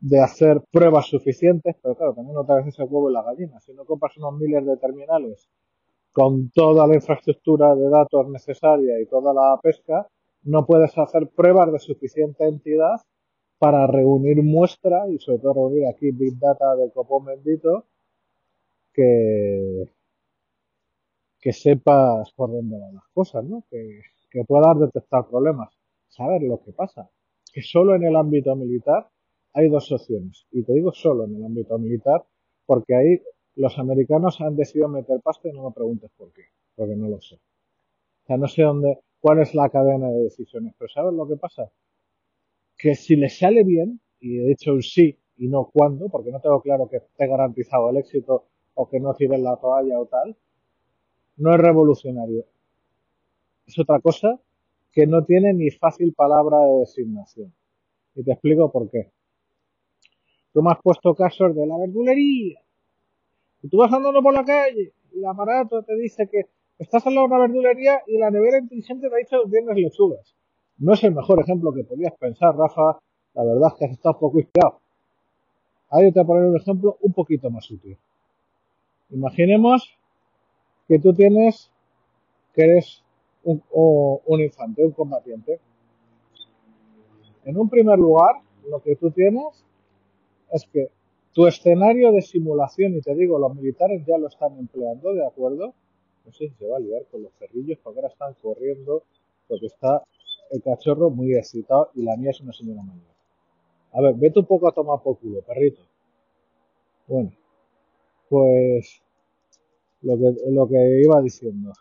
de 0.00 0.20
hacer 0.20 0.62
pruebas 0.70 1.06
suficientes, 1.06 1.76
pero 1.82 1.94
claro, 1.94 2.14
también 2.14 2.36
otra 2.36 2.56
vez 2.56 2.66
ese 2.66 2.82
huevo 2.82 3.10
y 3.10 3.12
la 3.12 3.22
gallina. 3.22 3.60
Si 3.60 3.72
no 3.72 3.84
compras 3.84 4.16
unos 4.18 4.34
miles 4.34 4.66
de 4.66 4.76
terminales 4.76 5.48
con 6.12 6.50
toda 6.50 6.86
la 6.86 6.94
infraestructura 6.94 7.74
de 7.74 7.88
datos 7.88 8.28
necesaria 8.28 9.00
y 9.00 9.06
toda 9.06 9.32
la 9.32 9.58
pesca, 9.62 10.06
no 10.44 10.64
puedes 10.66 10.96
hacer 10.98 11.28
pruebas 11.28 11.72
de 11.72 11.78
suficiente 11.78 12.46
entidad 12.46 13.00
para 13.58 13.86
reunir 13.86 14.42
muestra 14.42 15.08
y 15.08 15.18
sobre 15.18 15.38
todo 15.38 15.54
reunir 15.54 15.86
aquí 15.86 16.10
Big 16.10 16.38
Data 16.38 16.76
de 16.76 16.90
copón 16.90 17.24
bendito 17.24 17.86
que, 18.92 19.90
que 21.40 21.52
sepas 21.52 22.32
por 22.32 22.50
dónde 22.50 22.78
van 22.78 22.94
las 22.94 23.08
cosas, 23.12 23.44
¿no? 23.44 23.64
Que, 23.70 24.00
que 24.30 24.44
puedas 24.44 24.78
detectar 24.78 25.26
problemas, 25.28 25.72
saber 26.08 26.42
lo 26.42 26.60
que 26.62 26.72
pasa. 26.72 27.08
Que 27.52 27.62
solo 27.62 27.94
en 27.94 28.04
el 28.04 28.16
ámbito 28.16 28.54
militar 28.54 29.08
hay 29.54 29.68
dos 29.68 29.90
opciones. 29.90 30.46
Y 30.50 30.62
te 30.62 30.74
digo 30.74 30.92
solo 30.92 31.24
en 31.24 31.36
el 31.36 31.44
ámbito 31.44 31.78
militar 31.78 32.24
porque 32.66 32.94
ahí 32.94 33.22
los 33.54 33.78
americanos 33.78 34.40
han 34.40 34.56
decidido 34.56 34.88
meter 34.88 35.20
pasta 35.22 35.48
y 35.48 35.52
no 35.52 35.64
me 35.64 35.74
preguntes 35.74 36.10
por 36.16 36.32
qué, 36.32 36.42
porque 36.74 36.94
no 36.94 37.08
lo 37.08 37.20
sé. 37.20 37.36
O 37.36 38.26
sea, 38.26 38.36
no 38.36 38.48
sé 38.48 38.62
dónde, 38.62 38.98
cuál 39.20 39.40
es 39.40 39.54
la 39.54 39.70
cadena 39.70 40.10
de 40.10 40.24
decisiones, 40.24 40.74
pero 40.78 40.88
¿sabes 40.88 41.14
lo 41.14 41.26
que 41.26 41.36
pasa? 41.36 41.70
Que 42.76 42.94
si 42.94 43.16
le 43.16 43.28
sale 43.28 43.64
bien, 43.64 44.00
y 44.20 44.36
de 44.36 44.52
hecho 44.52 44.72
un 44.72 44.82
sí 44.82 45.18
y 45.36 45.48
no 45.48 45.70
cuándo, 45.72 46.08
porque 46.08 46.30
no 46.30 46.40
tengo 46.40 46.60
claro 46.60 46.88
que 46.88 46.96
esté 46.96 47.26
garantizado 47.26 47.90
el 47.90 47.98
éxito 47.98 48.46
o 48.74 48.88
que 48.88 49.00
no 49.00 49.14
tiren 49.14 49.42
la 49.42 49.56
toalla 49.56 49.98
o 49.98 50.06
tal, 50.06 50.36
no 51.36 51.54
es 51.54 51.60
revolucionario. 51.60 52.44
Es 53.66 53.78
otra 53.78 54.00
cosa 54.00 54.40
que 54.92 55.06
no 55.06 55.24
tiene 55.24 55.52
ni 55.52 55.70
fácil 55.70 56.14
palabra 56.14 56.58
de 56.60 56.80
designación. 56.80 57.52
Y 58.14 58.22
te 58.24 58.32
explico 58.32 58.70
por 58.72 58.90
qué. 58.90 59.10
Tú 60.52 60.62
me 60.62 60.70
has 60.70 60.80
puesto 60.82 61.14
casos 61.14 61.54
de 61.54 61.66
la 61.66 61.76
verdulería. 61.76 62.60
Y 63.62 63.68
tú 63.68 63.78
vas 63.78 63.92
andando 63.92 64.22
por 64.22 64.32
la 64.32 64.44
calle 64.44 64.92
y 65.12 65.18
el 65.18 65.26
aparato 65.26 65.82
te 65.82 65.96
dice 65.96 66.28
que 66.30 66.46
estás 66.78 67.06
en 67.06 67.14
la 67.14 67.26
verdulería 67.26 68.02
y 68.06 68.18
la 68.18 68.30
nevera 68.30 68.58
inteligente 68.58 69.08
te 69.08 69.14
ha 69.14 69.18
dicho 69.18 69.42
que 69.44 69.50
tienes 69.50 69.76
lechugas. 69.76 70.35
No 70.78 70.92
es 70.92 71.04
el 71.04 71.14
mejor 71.14 71.40
ejemplo 71.40 71.72
que 71.72 71.84
podías 71.84 72.12
pensar, 72.18 72.54
Rafa. 72.54 72.98
La 73.34 73.44
verdad 73.44 73.68
es 73.68 73.74
que 73.78 73.84
has 73.86 73.92
estado 73.92 74.18
poco 74.18 74.38
inspirado. 74.38 74.80
Ahora 75.88 76.10
te 76.10 76.20
voy 76.20 76.24
a 76.24 76.26
poner 76.26 76.44
un 76.44 76.56
ejemplo 76.56 76.98
un 77.00 77.12
poquito 77.12 77.50
más 77.50 77.70
útil. 77.70 77.96
Imaginemos 79.10 79.96
que 80.88 80.98
tú 80.98 81.14
tienes, 81.14 81.70
que 82.54 82.62
eres 82.64 83.02
un, 83.44 83.62
un 83.70 84.40
infante, 84.40 84.84
un 84.84 84.92
combatiente. 84.92 85.60
En 87.44 87.56
un 87.56 87.68
primer 87.68 87.98
lugar, 87.98 88.36
lo 88.68 88.80
que 88.80 88.96
tú 88.96 89.10
tienes 89.10 89.64
es 90.50 90.66
que 90.72 90.90
tu 91.32 91.46
escenario 91.46 92.12
de 92.12 92.22
simulación, 92.22 92.96
y 92.96 93.00
te 93.00 93.14
digo, 93.14 93.38
los 93.38 93.54
militares 93.54 94.02
ya 94.06 94.18
lo 94.18 94.28
están 94.28 94.58
empleando, 94.58 95.12
¿de 95.12 95.26
acuerdo? 95.26 95.74
No 96.24 96.32
sé 96.32 96.48
si 96.48 96.54
se 96.54 96.66
va 96.66 96.78
a 96.78 96.80
liar 96.80 97.04
con 97.10 97.22
los 97.22 97.32
cerrillos, 97.34 97.78
porque 97.82 98.00
ahora 98.00 98.12
están 98.12 98.34
corriendo, 98.42 99.04
porque 99.46 99.66
está 99.66 100.02
el 100.50 100.62
cachorro 100.62 101.10
muy 101.10 101.34
excitado 101.34 101.90
y 101.94 102.02
la 102.02 102.16
mía 102.16 102.30
es 102.30 102.40
una 102.40 102.52
señora 102.52 102.82
mayor. 102.82 103.14
A 103.92 104.00
ver, 104.00 104.14
vete 104.14 104.40
un 104.40 104.46
poco 104.46 104.68
a 104.68 104.72
tomar 104.72 105.02
por 105.02 105.18
culo, 105.18 105.40
perrito. 105.42 105.82
Bueno, 107.06 107.32
pues 108.28 109.02
lo 110.02 110.16
que, 110.16 110.34
lo 110.50 110.68
que 110.68 111.00
iba 111.02 111.20
diciendo. 111.22 111.72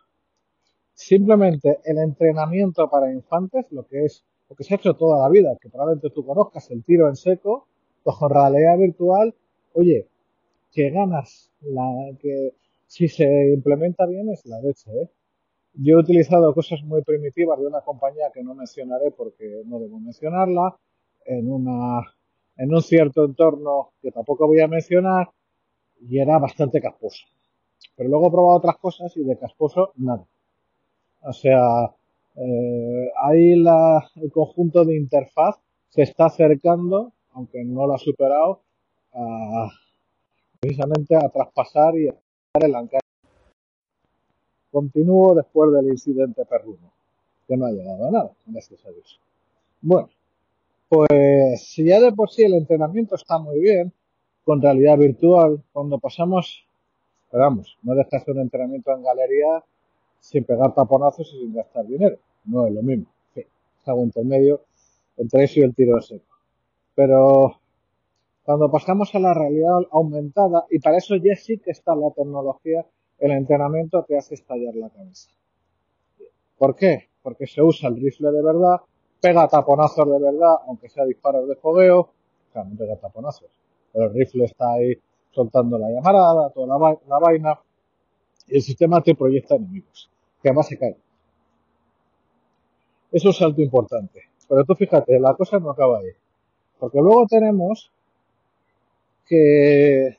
Simplemente 0.93 1.79
el 1.83 1.97
entrenamiento 1.97 2.89
para 2.89 3.11
infantes, 3.11 3.65
lo 3.71 3.85
que 3.85 4.05
es, 4.05 4.23
lo 4.49 4.55
que 4.55 4.63
se 4.63 4.73
ha 4.73 4.77
hecho 4.77 4.93
toda 4.93 5.21
la 5.21 5.29
vida, 5.29 5.57
que 5.59 5.69
probablemente 5.69 6.09
tú 6.09 6.25
conozcas, 6.25 6.71
el 6.71 6.83
tiro 6.83 7.09
en 7.09 7.15
seco, 7.15 7.67
pues 8.03 8.15
con 8.17 8.29
realidad 8.29 8.77
virtual, 8.77 9.35
oye, 9.73 10.07
que 10.71 10.89
ganas, 10.91 11.51
la, 11.61 11.83
que 12.19 12.53
si 12.87 13.07
se 13.07 13.53
implementa 13.53 14.05
bien 14.05 14.29
es 14.29 14.45
la 14.45 14.61
leche, 14.61 14.91
¿eh? 14.91 15.09
Yo 15.77 15.95
he 15.95 15.99
utilizado 15.99 16.53
cosas 16.53 16.81
muy 16.83 17.01
primitivas 17.03 17.59
de 17.59 17.67
una 17.67 17.81
compañía 17.81 18.31
que 18.33 18.43
no 18.43 18.53
mencionaré 18.53 19.11
porque 19.11 19.61
no 19.65 19.79
debo 19.79 19.99
mencionarla, 19.99 20.75
en, 21.25 21.51
una, 21.51 22.01
en 22.57 22.73
un 22.73 22.81
cierto 22.81 23.25
entorno 23.25 23.91
que 24.01 24.11
tampoco 24.11 24.47
voy 24.47 24.61
a 24.61 24.67
mencionar 24.67 25.29
y 26.01 26.19
era 26.19 26.37
bastante 26.39 26.81
casposo. 26.81 27.25
Pero 27.95 28.09
luego 28.09 28.27
he 28.27 28.31
probado 28.31 28.57
otras 28.57 28.77
cosas 28.77 29.15
y 29.17 29.23
de 29.23 29.37
casposo 29.37 29.91
nada. 29.95 30.25
O 31.21 31.33
sea, 31.33 31.59
eh, 32.35 33.09
ahí 33.23 33.55
la, 33.55 34.07
el 34.15 34.31
conjunto 34.31 34.85
de 34.85 34.95
interfaz 34.95 35.55
se 35.89 36.03
está 36.03 36.25
acercando 36.25 37.13
aunque 37.35 37.63
no 37.65 37.85
lo 37.85 37.93
ha 37.93 37.97
superado, 37.97 38.61
a, 39.13 39.69
precisamente 40.59 41.15
a 41.15 41.29
traspasar 41.29 41.97
y 41.97 42.07
a 42.07 42.15
el 42.61 42.75
Ankara. 42.75 43.04
Continúo 44.75 45.33
después 45.33 45.71
del 45.71 45.87
incidente 45.87 46.43
perruno, 46.43 46.91
que 47.47 47.55
no 47.55 47.65
ha 47.65 47.71
llegado 47.71 48.09
a 48.09 48.11
nada, 48.11 48.31
gracias 48.45 48.85
a 48.85 48.91
Dios. 48.91 49.21
Bueno, 49.79 50.09
pues 50.89 51.63
si 51.65 51.85
ya 51.85 52.01
de 52.01 52.11
por 52.11 52.29
sí 52.29 52.43
el 52.43 52.55
entrenamiento 52.55 53.15
está 53.15 53.37
muy 53.39 53.61
bien, 53.61 53.93
con 54.43 54.61
realidad 54.61 54.97
virtual, 54.97 55.63
cuando 55.71 55.97
pasamos, 55.97 56.67
esperamos, 57.23 57.77
no 57.83 57.95
dejas 57.95 58.27
un 58.27 58.39
entrenamiento 58.39 58.93
en 58.93 59.03
galería 59.03 59.63
sin 60.19 60.43
pegar 60.43 60.75
taponazos 60.75 61.33
y 61.33 61.39
sin 61.39 61.53
gastar 61.53 61.87
dinero. 61.87 62.17
No 62.43 62.67
es 62.67 62.73
lo 62.73 62.81
mismo. 62.81 63.05
Sí, 63.33 63.39
es 63.39 63.87
algo 63.87 64.03
intermedio 64.03 64.59
entre 65.15 65.45
eso 65.45 65.61
y 65.61 65.63
el 65.63 65.73
tiro 65.73 66.01
seco. 66.01 66.35
Pero 66.95 67.61
cuando 68.43 68.69
pasamos 68.69 69.15
a 69.15 69.19
la 69.19 69.33
realidad 69.33 69.87
aumentada, 69.91 70.65
y 70.69 70.79
para 70.79 70.97
eso 70.97 71.15
ya 71.15 71.37
sí 71.37 71.59
que 71.59 71.71
está 71.71 71.95
la 71.95 72.11
tecnología, 72.11 72.85
el 73.19 73.31
entrenamiento 73.31 74.03
te 74.03 74.17
hace 74.17 74.35
estallar 74.35 74.75
la 74.75 74.89
cabeza. 74.89 75.29
¿Por 76.57 76.75
qué? 76.75 77.09
Porque 77.21 77.47
se 77.47 77.61
usa 77.61 77.89
el 77.89 77.95
rifle 77.95 78.31
de 78.31 78.41
verdad, 78.41 78.81
pega 79.21 79.47
taponazos 79.47 80.05
de 80.05 80.19
verdad, 80.19 80.55
aunque 80.67 80.89
sea 80.89 81.05
disparos 81.05 81.47
de 81.47 81.55
fogueo, 81.55 82.09
claro, 82.51 82.69
no 82.69 82.77
pega 82.77 82.95
taponazos, 82.95 83.49
pero 83.91 84.05
el 84.05 84.13
rifle 84.13 84.45
está 84.45 84.73
ahí 84.73 84.93
soltando 85.31 85.77
la 85.77 85.89
llamarada, 85.89 86.49
toda 86.51 86.67
la, 86.67 87.19
vaina, 87.19 87.59
y 88.47 88.55
el 88.55 88.61
sistema 88.61 89.01
te 89.01 89.15
proyecta 89.15 89.55
enemigos, 89.55 90.09
que 90.41 90.49
además 90.49 90.67
se 90.67 90.77
caen. 90.77 90.97
Eso 93.11 93.29
es 93.29 93.41
algo 93.41 93.61
importante. 93.61 94.21
Pero 94.47 94.63
tú 94.63 94.75
fíjate, 94.75 95.19
la 95.19 95.33
cosa 95.33 95.59
no 95.59 95.71
acaba 95.71 95.99
ahí. 95.99 96.11
Porque 96.79 96.99
luego 96.99 97.25
tenemos 97.27 97.91
que 99.25 100.17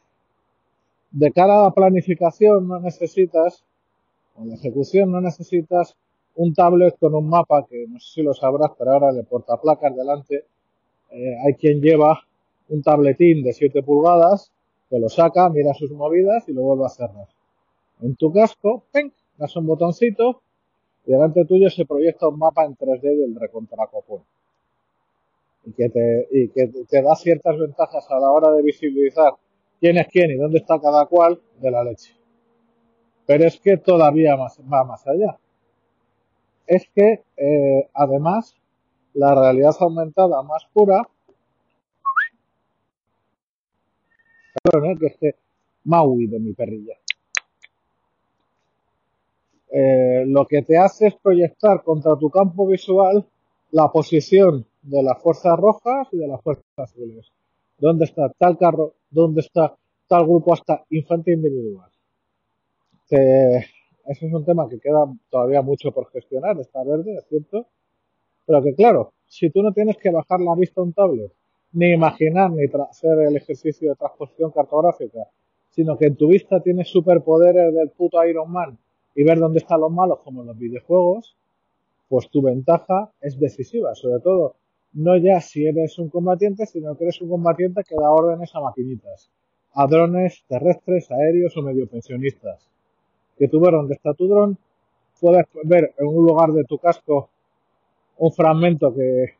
de 1.10 1.32
cara 1.32 1.60
a 1.60 1.62
la 1.64 1.70
planificación 1.70 2.68
no 2.68 2.80
necesitas, 2.80 3.64
o 4.34 4.44
la 4.44 4.54
ejecución 4.54 5.10
no 5.10 5.20
necesitas 5.20 5.96
un 6.36 6.54
tablet 6.54 6.96
con 6.98 7.14
un 7.14 7.28
mapa 7.28 7.66
que 7.68 7.86
no 7.88 7.98
sé 7.98 8.14
si 8.14 8.22
lo 8.22 8.34
sabrás, 8.34 8.72
pero 8.78 8.92
ahora 8.92 9.12
le 9.12 9.24
portaplacas 9.24 9.94
delante. 9.96 10.44
Eh, 11.10 11.36
hay 11.44 11.54
quien 11.54 11.80
lleva 11.80 12.20
un 12.68 12.82
tabletín 12.82 13.42
de 13.42 13.52
7 13.52 13.82
pulgadas, 13.82 14.50
que 14.90 14.98
lo 14.98 15.08
saca, 15.08 15.48
mira 15.48 15.72
sus 15.74 15.90
movidas 15.92 16.48
y 16.48 16.52
lo 16.52 16.62
vuelve 16.62 16.86
a 16.86 16.90
cerrar. 16.90 17.26
En 18.02 18.14
tu 18.16 18.32
casco, 18.32 18.84
¡ping! 18.92 19.10
das 19.38 19.56
un 19.56 19.66
botoncito 19.66 20.42
y 21.06 21.12
delante 21.12 21.44
tuyo 21.44 21.70
se 21.70 21.84
proyecta 21.84 22.28
un 22.28 22.38
mapa 22.38 22.64
en 22.64 22.76
3D 22.76 23.00
del 23.00 23.34
recontracopón. 23.34 24.22
Y 25.64 25.72
que 25.72 25.88
te, 25.88 26.28
y 26.30 26.48
que 26.48 26.68
te 26.88 27.02
da 27.02 27.14
ciertas 27.16 27.58
ventajas 27.58 28.06
a 28.10 28.18
la 28.18 28.30
hora 28.30 28.50
de 28.52 28.62
visibilizar 28.62 29.32
quién 29.80 29.98
es 29.98 30.08
quién 30.08 30.30
y 30.30 30.36
dónde 30.36 30.58
está 30.58 30.80
cada 30.80 31.06
cual 31.06 31.40
de 31.60 31.70
la 31.70 31.84
leche. 31.84 32.14
Pero 33.26 33.44
es 33.44 33.58
que 33.60 33.76
todavía 33.76 34.36
más, 34.36 34.58
va 34.72 34.84
más 34.84 35.06
allá. 35.06 35.38
Es 36.66 36.88
que, 36.94 37.24
eh, 37.36 37.88
además, 37.92 38.54
la 39.14 39.34
realidad 39.34 39.74
aumentada 39.80 40.42
más 40.42 40.66
pura, 40.72 41.02
perdón, 44.62 44.90
eh, 44.90 44.96
que 44.98 45.06
es 45.06 45.16
que 45.18 45.34
Maui 45.84 46.26
de 46.26 46.40
mi 46.40 46.52
perrilla. 46.52 46.94
Eh, 49.70 50.24
lo 50.26 50.46
que 50.46 50.62
te 50.62 50.78
hace 50.78 51.08
es 51.08 51.14
proyectar 51.16 51.82
contra 51.82 52.16
tu 52.16 52.30
campo 52.30 52.66
visual 52.66 53.26
la 53.72 53.88
posición 53.88 54.66
de 54.82 55.02
las 55.02 55.20
fuerzas 55.20 55.56
rojas 55.58 56.08
y 56.12 56.18
de 56.18 56.28
las 56.28 56.40
fuerzas 56.40 56.64
azules. 56.76 57.30
¿Dónde 57.78 58.06
está 58.06 58.30
tal 58.38 58.56
carro? 58.56 58.94
¿Dónde 59.16 59.40
está 59.40 59.74
tal 60.06 60.26
grupo 60.26 60.52
hasta 60.52 60.84
infante 60.90 61.32
individual? 61.32 61.90
ese 63.08 64.26
es 64.26 64.32
un 64.32 64.44
tema 64.44 64.68
que 64.68 64.78
queda 64.78 65.06
todavía 65.30 65.62
mucho 65.62 65.90
por 65.90 66.10
gestionar, 66.10 66.58
está 66.60 66.84
verde, 66.84 67.14
es 67.14 67.24
cierto. 67.26 67.66
Pero 68.44 68.62
que 68.62 68.74
claro, 68.74 69.14
si 69.26 69.48
tú 69.48 69.62
no 69.62 69.72
tienes 69.72 69.96
que 69.96 70.10
bajar 70.10 70.40
la 70.40 70.54
vista 70.54 70.82
a 70.82 70.84
un 70.84 70.92
tablet, 70.92 71.32
ni 71.72 71.92
imaginar, 71.94 72.50
ni 72.50 72.64
hacer 72.64 73.18
el 73.20 73.36
ejercicio 73.36 73.88
de 73.88 73.96
transposición 73.96 74.50
cartográfica, 74.50 75.22
sino 75.70 75.96
que 75.96 76.08
en 76.08 76.16
tu 76.16 76.28
vista 76.28 76.60
tienes 76.60 76.88
superpoderes 76.88 77.72
del 77.72 77.88
puto 77.88 78.22
Iron 78.22 78.50
Man 78.50 78.76
y 79.14 79.24
ver 79.24 79.38
dónde 79.38 79.60
están 79.60 79.80
los 79.80 79.90
malos 79.90 80.18
como 80.24 80.42
en 80.42 80.48
los 80.48 80.58
videojuegos, 80.58 81.34
pues 82.08 82.28
tu 82.28 82.42
ventaja 82.42 83.12
es 83.22 83.40
decisiva, 83.40 83.94
sobre 83.94 84.20
todo 84.20 84.56
no 84.92 85.16
ya 85.16 85.40
si 85.40 85.66
eres 85.66 85.98
un 85.98 86.08
combatiente, 86.08 86.66
sino 86.66 86.96
que 86.96 87.04
eres 87.04 87.20
un 87.20 87.28
combatiente 87.28 87.82
que 87.84 87.94
da 87.94 88.10
órdenes 88.10 88.54
a 88.54 88.60
maquinitas, 88.60 89.30
a 89.74 89.86
drones 89.86 90.44
terrestres, 90.48 91.10
aéreos 91.10 91.56
o 91.56 91.62
medio 91.62 91.86
pensionistas. 91.86 92.68
Que 93.38 93.48
tú 93.48 93.60
ver 93.60 93.72
dónde 93.72 93.94
está 93.94 94.14
tu 94.14 94.26
dron, 94.26 94.56
puedes 95.20 95.44
ver 95.64 95.94
en 95.98 96.06
un 96.06 96.26
lugar 96.26 96.52
de 96.52 96.64
tu 96.64 96.78
casco 96.78 97.28
un 98.18 98.32
fragmento 98.32 98.94
que 98.94 99.34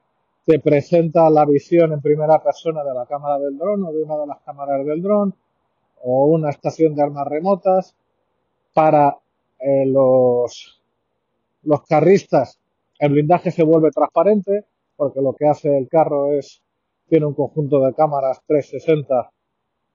te 0.45 0.59
presenta 0.61 1.29
la 1.31 1.45
visión 1.45 1.93
en 1.93 2.01
primera 2.01 2.43
persona 2.43 2.85
de 2.85 2.95
la 2.95 3.07
cámara 3.07 3.39
del 3.39 3.57
dron 3.57 3.85
o 3.85 3.93
de 3.93 4.03
una 4.03 4.17
de 4.19 4.27
las 4.27 4.41
cámaras 4.43 4.85
del 4.85 5.03
dron 5.03 5.35
o 6.03 6.27
una 6.27 6.51
estación 6.51 6.95
de 6.95 7.03
armas 7.03 7.27
remotas 7.27 7.97
para 8.73 9.17
eh, 9.59 9.87
los, 9.87 10.81
los 11.63 11.83
carristas, 11.83 12.61
el 12.99 13.13
blindaje 13.13 13.51
se 13.51 13.65
vuelve 13.65 13.91
transparente, 13.91 14.65
porque 14.97 15.21
lo 15.21 15.35
que 15.35 15.47
hace 15.47 15.77
el 15.77 15.89
carro 15.89 16.33
es, 16.33 16.63
tiene 17.09 17.27
un 17.27 17.35
conjunto 17.35 17.81
de 17.81 17.95
cámaras 17.95 18.41
360, 18.47 19.31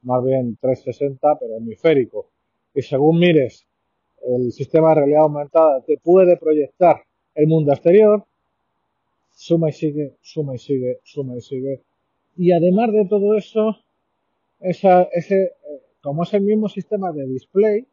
más 0.03 0.23
bien 0.23 0.57
360, 0.61 1.37
pero 1.39 1.57
hemisférico. 1.57 2.29
Y 2.73 2.81
según 2.81 3.19
mires, 3.19 3.67
el 4.23 4.51
sistema 4.51 4.89
de 4.89 4.95
realidad 4.95 5.23
aumentada 5.23 5.81
te 5.81 5.97
puede 5.97 6.37
proyectar 6.37 7.03
el 7.35 7.47
mundo 7.47 7.71
exterior, 7.71 8.25
suma 9.31 9.69
y 9.69 9.73
sigue, 9.73 10.15
suma 10.21 10.55
y 10.55 10.59
sigue, 10.59 10.99
suma 11.03 11.35
y 11.37 11.41
sigue. 11.41 11.81
Y 12.37 12.51
además 12.51 12.91
de 12.93 13.05
todo 13.07 13.35
eso, 13.35 13.77
esa, 14.59 15.03
ese, 15.13 15.43
eh, 15.43 15.51
como 16.01 16.23
es 16.23 16.33
el 16.33 16.41
mismo 16.43 16.69
sistema 16.69 17.11
de 17.11 17.25
display, 17.27 17.87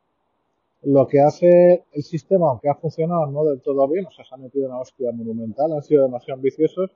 lo 0.82 1.06
que 1.06 1.20
hace 1.20 1.84
el 1.92 2.02
sistema, 2.02 2.50
aunque 2.50 2.68
ha 2.68 2.74
funcionado 2.74 3.26
no 3.26 3.44
del 3.44 3.60
todo 3.60 3.88
bien, 3.88 4.06
o 4.06 4.10
sea, 4.10 4.24
se 4.24 4.34
ha 4.34 4.38
metido 4.38 4.68
una 4.68 4.80
hostia 4.80 5.10
monumental, 5.12 5.72
han 5.72 5.82
sido 5.82 6.04
demasiado 6.04 6.36
ambiciosos, 6.38 6.90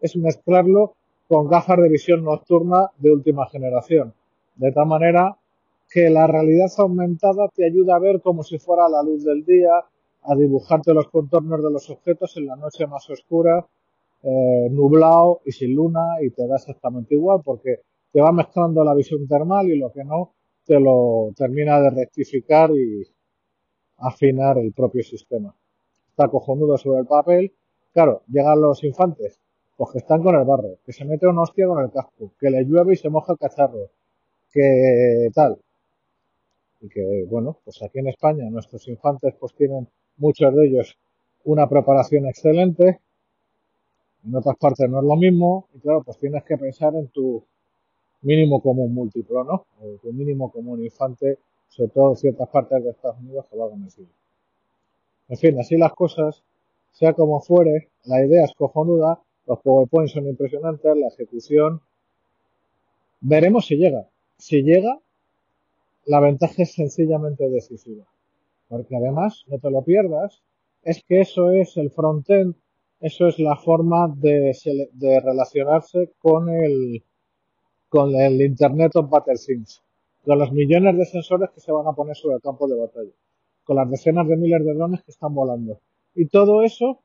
es 0.00 0.16
mezclarlo 0.16 0.94
con 1.28 1.46
gafas 1.46 1.78
de 1.78 1.88
visión 1.88 2.24
nocturna 2.24 2.90
de 2.98 3.12
última 3.12 3.46
generación. 3.48 4.14
De 4.56 4.72
tal 4.72 4.86
manera 4.86 5.36
que 5.90 6.08
la 6.10 6.26
realidad 6.26 6.68
aumentada 6.78 7.48
te 7.54 7.66
ayuda 7.66 7.96
a 7.96 7.98
ver 7.98 8.20
como 8.22 8.42
si 8.42 8.58
fuera 8.58 8.88
la 8.88 9.02
luz 9.02 9.24
del 9.24 9.44
día, 9.44 9.72
a 10.22 10.34
dibujarte 10.34 10.94
los 10.94 11.08
contornos 11.08 11.62
de 11.62 11.70
los 11.70 11.88
objetos 11.90 12.36
en 12.36 12.46
la 12.46 12.56
noche 12.56 12.86
más 12.86 13.08
oscura, 13.10 13.66
eh, 14.22 14.68
nublado 14.70 15.40
y 15.44 15.52
sin 15.52 15.74
luna, 15.74 16.16
y 16.22 16.30
te 16.30 16.46
da 16.46 16.56
exactamente 16.56 17.14
igual, 17.14 17.40
porque 17.44 17.80
te 18.12 18.20
va 18.20 18.32
mezclando 18.32 18.82
la 18.84 18.94
visión 18.94 19.26
termal 19.28 19.68
y 19.68 19.78
lo 19.78 19.92
que 19.92 20.04
no 20.04 20.32
te 20.64 20.80
lo 20.80 21.32
termina 21.36 21.80
de 21.80 21.90
rectificar 21.90 22.70
y, 22.70 23.06
afinar 23.98 24.58
el 24.58 24.72
propio 24.72 25.02
sistema. 25.02 25.54
Está 26.10 26.28
cojonudo 26.28 26.76
sobre 26.78 27.00
el 27.00 27.06
papel. 27.06 27.52
Claro, 27.92 28.22
llegan 28.28 28.60
los 28.60 28.82
infantes, 28.84 29.38
pues 29.76 29.90
que 29.92 29.98
están 29.98 30.22
con 30.22 30.34
el 30.34 30.44
barro, 30.44 30.78
que 30.84 30.92
se 30.92 31.04
mete 31.04 31.26
una 31.26 31.42
hostia 31.42 31.66
con 31.66 31.82
el 31.82 31.90
casco, 31.90 32.32
que 32.38 32.50
le 32.50 32.64
llueve 32.64 32.94
y 32.94 32.96
se 32.96 33.08
moja 33.08 33.32
el 33.32 33.38
cacharro, 33.38 33.90
que 34.52 35.28
tal. 35.34 35.58
Y 36.80 36.88
que, 36.88 37.24
bueno, 37.28 37.58
pues 37.64 37.82
aquí 37.82 37.98
en 37.98 38.08
España 38.08 38.48
nuestros 38.50 38.86
infantes 38.88 39.34
pues 39.38 39.54
tienen 39.54 39.88
muchos 40.16 40.54
de 40.54 40.66
ellos 40.66 40.96
una 41.44 41.68
preparación 41.68 42.26
excelente, 42.26 43.00
en 44.24 44.34
otras 44.34 44.56
partes 44.56 44.88
no 44.90 44.98
es 44.98 45.04
lo 45.04 45.16
mismo, 45.16 45.68
y 45.74 45.80
claro, 45.80 46.02
pues 46.02 46.18
tienes 46.18 46.44
que 46.44 46.58
pensar 46.58 46.94
en 46.94 47.08
tu 47.08 47.42
mínimo 48.22 48.60
común 48.60 48.92
múltiplo, 48.92 49.44
¿no? 49.44 49.66
O 49.80 49.96
tu 50.02 50.12
mínimo 50.12 50.50
común 50.50 50.82
infante 50.84 51.38
sobre 51.68 51.90
todo 51.90 52.14
ciertas 52.16 52.48
partes 52.48 52.82
de 52.82 52.90
Estados 52.90 53.18
Unidos 53.18 53.46
que 53.50 53.56
el 53.56 53.90
siglo. 53.90 54.12
En 55.28 55.36
fin, 55.36 55.60
así 55.60 55.76
las 55.76 55.92
cosas, 55.92 56.42
sea 56.92 57.12
como 57.12 57.40
fuere, 57.40 57.90
la 58.04 58.24
idea 58.24 58.44
es 58.44 58.54
cojonuda, 58.54 59.20
los 59.46 59.60
PowerPoints 59.60 60.12
son 60.12 60.26
impresionantes, 60.26 60.96
la 60.96 61.08
ejecución. 61.08 61.80
Veremos 63.20 63.66
si 63.66 63.76
llega. 63.76 64.08
Si 64.38 64.62
llega, 64.62 64.98
la 66.06 66.20
ventaja 66.20 66.62
es 66.62 66.72
sencillamente 66.72 67.48
decisiva. 67.48 68.04
Porque 68.68 68.96
además, 68.96 69.44
no 69.46 69.58
te 69.58 69.70
lo 69.70 69.82
pierdas, 69.82 70.42
es 70.82 71.02
que 71.04 71.20
eso 71.20 71.50
es 71.50 71.76
el 71.76 71.90
frontend, 71.90 72.54
eso 73.00 73.28
es 73.28 73.38
la 73.38 73.56
forma 73.56 74.08
de, 74.16 74.56
de 74.92 75.20
relacionarse 75.20 76.12
con 76.18 76.48
el, 76.48 77.02
con 77.88 78.14
el 78.14 78.40
Internet 78.40 78.96
of 78.96 79.10
Things 79.46 79.82
con 80.24 80.38
los 80.38 80.52
millones 80.52 80.96
de 80.96 81.04
sensores 81.04 81.50
que 81.50 81.60
se 81.60 81.72
van 81.72 81.86
a 81.86 81.92
poner 81.92 82.16
sobre 82.16 82.36
el 82.36 82.42
campo 82.42 82.68
de 82.68 82.78
batalla, 82.78 83.12
con 83.64 83.76
las 83.76 83.90
decenas 83.90 84.26
de 84.28 84.36
miles 84.36 84.64
de 84.64 84.74
drones 84.74 85.02
que 85.02 85.10
están 85.10 85.34
volando. 85.34 85.80
Y 86.14 86.26
todo 86.26 86.62
eso 86.62 87.00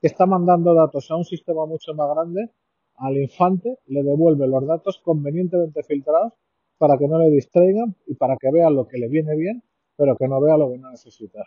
que 0.00 0.06
está 0.08 0.26
mandando 0.26 0.74
datos 0.74 1.10
a 1.10 1.16
un 1.16 1.24
sistema 1.24 1.66
mucho 1.66 1.94
más 1.94 2.08
grande 2.14 2.50
al 2.96 3.16
infante 3.16 3.78
le 3.86 4.02
devuelve 4.02 4.46
los 4.46 4.66
datos 4.66 5.00
convenientemente 5.02 5.82
filtrados 5.82 6.32
para 6.78 6.96
que 6.98 7.08
no 7.08 7.18
le 7.18 7.30
distraigan 7.30 7.94
y 8.06 8.14
para 8.14 8.36
que 8.36 8.50
vea 8.50 8.70
lo 8.70 8.86
que 8.86 8.98
le 8.98 9.08
viene 9.08 9.34
bien, 9.36 9.62
pero 9.96 10.16
que 10.16 10.28
no 10.28 10.40
vea 10.40 10.56
lo 10.56 10.70
que 10.70 10.78
no 10.78 10.90
necesita. 10.90 11.44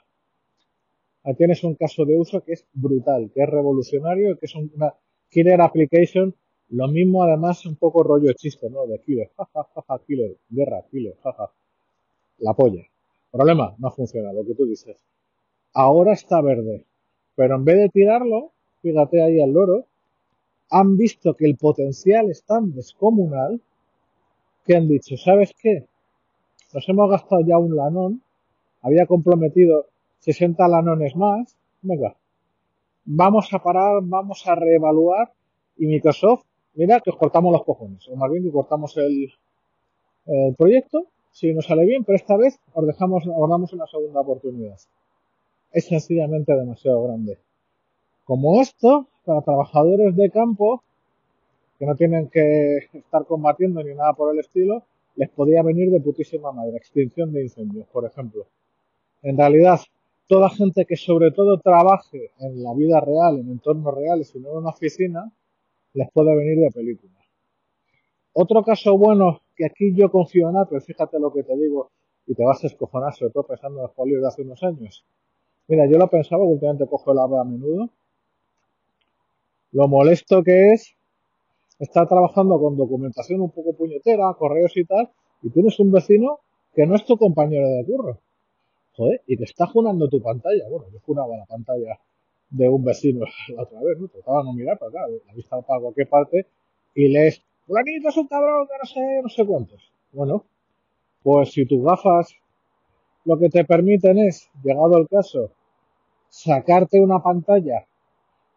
Ahí 1.23 1.35
tienes 1.35 1.63
un 1.63 1.75
caso 1.75 2.05
de 2.05 2.17
uso 2.17 2.43
que 2.43 2.53
es 2.53 2.67
brutal, 2.73 3.31
que 3.33 3.43
es 3.43 3.49
revolucionario, 3.49 4.37
que 4.37 4.45
es 4.45 4.55
una 4.55 4.93
killer 5.29 5.61
application, 5.61 6.35
lo 6.69 6.87
mismo 6.87 7.23
además 7.23 7.65
un 7.65 7.75
poco 7.75 8.03
rollo 8.03 8.31
chiste, 8.33 8.69
¿no? 8.69 8.85
De 8.85 8.99
killer, 8.99 9.31
jajaja, 9.35 9.99
killer, 10.05 10.37
guerra, 10.49 10.83
killer, 10.91 11.15
jaja, 11.23 11.51
la 12.39 12.53
polla. 12.53 12.83
Problema, 13.31 13.75
no 13.77 13.91
funciona, 13.91 14.33
lo 14.33 14.45
que 14.45 14.53
tú 14.53 14.65
dices. 14.65 14.97
Ahora 15.73 16.13
está 16.13 16.41
verde, 16.41 16.85
pero 17.35 17.55
en 17.55 17.65
vez 17.65 17.77
de 17.77 17.89
tirarlo, 17.89 18.51
fíjate 18.81 19.21
ahí 19.21 19.41
al 19.41 19.51
loro, 19.51 19.85
han 20.69 20.97
visto 20.97 21.33
que 21.35 21.45
el 21.45 21.57
potencial 21.57 22.29
es 22.29 22.43
tan 22.43 22.71
descomunal 22.73 23.61
que 24.65 24.75
han 24.75 24.87
dicho, 24.87 25.17
¿sabes 25.17 25.53
qué? 25.59 25.85
Nos 26.73 26.87
hemos 26.87 27.09
gastado 27.09 27.41
ya 27.45 27.57
un 27.57 27.75
lanón, 27.75 28.21
había 28.81 29.07
comprometido 29.07 29.87
60 30.19 30.67
lanones 30.67 31.15
más, 31.15 31.55
venga, 31.81 32.15
vamos 33.05 33.51
a 33.53 33.59
parar, 33.59 34.01
vamos 34.03 34.45
a 34.47 34.55
reevaluar 34.55 35.31
y 35.77 35.87
Microsoft, 35.87 36.43
mira 36.79 37.01
que 37.01 37.09
os 37.09 37.17
cortamos 37.17 37.51
los 37.51 37.65
cojones, 37.65 38.07
o 38.07 38.15
más 38.15 38.31
bien 38.31 38.43
que 38.43 38.51
cortamos 38.51 38.95
el, 38.97 39.29
el 40.27 40.55
proyecto, 40.55 41.07
si 41.31 41.53
nos 41.53 41.65
sale 41.65 41.85
bien, 41.85 42.05
pero 42.05 42.15
esta 42.15 42.37
vez 42.37 42.57
os 42.73 42.87
dejamos, 42.87 43.23
os 43.27 43.49
damos 43.49 43.73
una 43.73 43.85
segunda 43.85 44.21
oportunidad. 44.21 44.77
Es 45.71 45.85
sencillamente 45.85 46.55
demasiado 46.55 47.03
grande. 47.03 47.37
Como 48.23 48.61
esto, 48.61 49.07
para 49.25 49.41
trabajadores 49.41 50.15
de 50.15 50.29
campo, 50.31 50.81
que 51.77 51.85
no 51.85 51.95
tienen 51.95 52.29
que 52.29 52.77
estar 52.93 53.25
combatiendo 53.25 53.83
ni 53.83 53.93
nada 53.93 54.13
por 54.13 54.33
el 54.33 54.39
estilo, 54.39 54.83
les 55.15 55.29
podía 55.29 55.61
venir 55.63 55.91
de 55.91 55.99
putísima 55.99 56.51
madre. 56.53 56.77
Extinción 56.77 57.33
de 57.33 57.43
incendios, 57.43 57.87
por 57.87 58.05
ejemplo. 58.05 58.45
En 59.21 59.37
realidad, 59.37 59.81
toda 60.27 60.49
gente 60.49 60.85
que 60.85 60.95
sobre 60.95 61.31
todo 61.31 61.59
trabaje 61.59 62.31
en 62.39 62.63
la 62.63 62.73
vida 62.73 63.01
real, 63.01 63.39
en 63.39 63.49
entornos 63.49 63.93
reales 63.93 64.33
y 64.33 64.39
no 64.39 64.51
en 64.51 64.57
una 64.57 64.69
oficina, 64.69 65.31
les 65.93 66.11
puede 66.11 66.35
venir 66.35 66.57
de 66.59 66.71
película. 66.71 67.13
Otro 68.33 68.63
caso 68.63 68.97
bueno, 68.97 69.41
que 69.55 69.65
aquí 69.65 69.93
yo 69.93 70.09
confío 70.09 70.49
en 70.49 70.57
Apple, 70.57 70.81
fíjate 70.81 71.19
lo 71.19 71.33
que 71.33 71.43
te 71.43 71.55
digo, 71.57 71.91
y 72.27 72.35
te 72.35 72.43
vas 72.43 72.63
a 72.63 72.67
escojonar, 72.67 73.13
sobre 73.13 73.31
todo 73.31 73.43
pensando 73.43 73.79
en 73.79 73.83
los 73.83 73.93
folios 73.93 74.21
de 74.21 74.27
hace 74.27 74.41
unos 74.43 74.61
años. 74.63 75.03
Mira, 75.67 75.85
yo 75.87 75.97
lo 75.97 76.09
pensaba, 76.09 76.43
últimamente 76.43 76.87
cojo 76.87 77.11
el 77.11 77.19
AVE 77.19 77.39
a 77.39 77.43
menudo, 77.43 77.89
lo 79.71 79.87
molesto 79.87 80.43
que 80.43 80.73
es 80.73 80.95
estar 81.79 82.07
trabajando 82.07 82.59
con 82.59 82.75
documentación 82.75 83.41
un 83.41 83.51
poco 83.51 83.73
puñetera, 83.73 84.33
correos 84.37 84.75
y 84.77 84.85
tal, 84.85 85.09
y 85.41 85.49
tienes 85.49 85.79
un 85.79 85.91
vecino 85.91 86.39
que 86.73 86.85
no 86.85 86.95
es 86.95 87.05
tu 87.05 87.17
compañero 87.17 87.67
de 87.67 87.85
curro. 87.85 88.19
Joder, 88.93 89.21
y 89.27 89.37
te 89.37 89.45
está 89.45 89.65
junando 89.67 90.09
tu 90.09 90.21
pantalla. 90.21 90.67
Bueno, 90.69 90.87
yo 90.91 90.99
junaba 91.05 91.37
la 91.37 91.45
pantalla 91.45 91.99
de 92.49 92.67
un 92.67 92.83
vecino 92.83 93.25
la 93.55 93.63
otra 93.63 93.79
vez, 93.81 93.99
¿no? 93.99 94.07
Trataba 94.07 94.39
de 94.39 94.45
no 94.45 94.53
mirar, 94.53 94.77
pero 94.79 94.91
claro, 94.91 95.13
la 95.25 95.33
vista 95.33 95.61
para 95.61 95.81
cualquier 95.81 96.09
parte 96.09 96.47
y 96.95 97.07
lees, 97.07 97.41
fulanito 97.65 98.09
es 98.09 98.17
un 98.17 98.27
cabrón 98.27 98.67
que 98.67 98.77
no 98.79 98.85
sé, 98.85 99.21
no 99.23 99.29
sé 99.29 99.45
cuántos. 99.45 99.91
Bueno, 100.11 100.45
pues 101.23 101.51
si 101.51 101.65
tus 101.65 101.83
gafas 101.83 102.33
lo 103.25 103.37
que 103.37 103.49
te 103.49 103.63
permiten 103.65 104.17
es, 104.17 104.49
llegado 104.63 104.97
el 104.97 105.07
caso, 105.07 105.51
sacarte 106.29 106.99
una 106.99 107.19
pantalla 107.19 107.85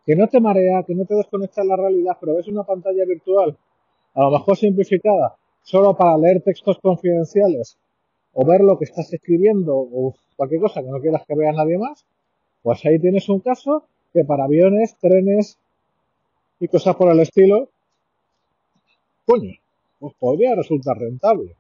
que 0.04 0.16
no 0.16 0.28
te 0.28 0.40
marea, 0.40 0.82
que 0.84 0.94
no 0.94 1.04
te 1.04 1.14
desconecta 1.14 1.62
de 1.62 1.68
la 1.68 1.76
realidad, 1.76 2.16
pero 2.20 2.38
es 2.38 2.48
una 2.48 2.64
pantalla 2.64 3.04
virtual, 3.04 3.56
a 4.14 4.22
lo 4.22 4.30
mejor 4.30 4.56
simplificada, 4.56 5.36
solo 5.62 5.96
para 5.96 6.16
leer 6.18 6.42
textos 6.42 6.78
confidenciales 6.80 7.78
o 8.32 8.46
ver 8.46 8.62
lo 8.62 8.78
que 8.78 8.84
estás 8.84 9.12
escribiendo 9.12 9.76
o 9.76 10.14
cualquier 10.36 10.60
cosa 10.60 10.82
que 10.82 10.88
no 10.88 11.00
quieras 11.00 11.22
que 11.26 11.34
vea 11.36 11.52
nadie 11.52 11.78
más, 11.78 12.04
pues 12.62 12.84
ahí 12.84 12.98
tienes 12.98 13.28
un 13.28 13.40
caso 13.40 13.84
que 14.12 14.24
para 14.24 14.44
aviones, 14.44 14.96
trenes 14.98 15.58
y 16.60 16.68
cosas 16.68 16.94
por 16.96 17.10
el 17.10 17.20
estilo, 17.20 17.68
coño, 19.26 19.52
pues 19.98 20.14
podría 20.18 20.54
resultar 20.54 20.98
rentable. 20.98 21.56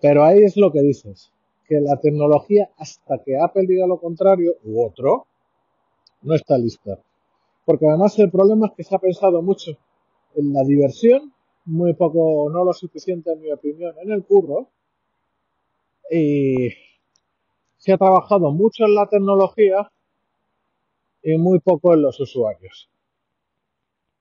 Pero 0.00 0.24
ahí 0.24 0.42
es 0.42 0.56
lo 0.56 0.72
que 0.72 0.80
dices 0.80 1.32
que 1.68 1.80
la 1.80 1.96
tecnología, 1.96 2.70
hasta 2.78 3.18
que 3.24 3.36
Apple 3.36 3.66
diga 3.66 3.86
lo 3.86 3.98
contrario, 3.98 4.54
u 4.64 4.84
otro, 4.84 5.26
no 6.22 6.34
está 6.34 6.56
lista. 6.56 6.98
Porque 7.64 7.88
además 7.88 8.16
el 8.20 8.30
problema 8.30 8.68
es 8.68 8.72
que 8.76 8.84
se 8.84 8.94
ha 8.94 8.98
pensado 8.98 9.42
mucho 9.42 9.72
en 10.36 10.52
la 10.52 10.62
diversión, 10.62 11.32
muy 11.64 11.94
poco, 11.94 12.48
no 12.50 12.64
lo 12.64 12.72
suficiente 12.72 13.32
en 13.32 13.40
mi 13.40 13.50
opinión, 13.50 13.94
en 14.00 14.12
el 14.12 14.22
curro, 14.22 14.68
y 16.08 16.68
se 17.76 17.92
ha 17.92 17.98
trabajado 17.98 18.50
mucho 18.52 18.84
en 18.84 18.94
la 18.94 19.06
tecnología 19.06 19.90
y 21.22 21.36
muy 21.38 21.58
poco 21.60 21.94
en 21.94 22.02
los 22.02 22.20
usuarios. 22.20 22.88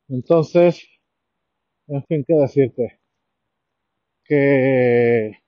Entonces, 0.09 0.87
en 1.87 2.03
fin, 2.05 2.23
¿qué 2.27 2.33
decirte? 2.35 2.99
Que 4.23 5.39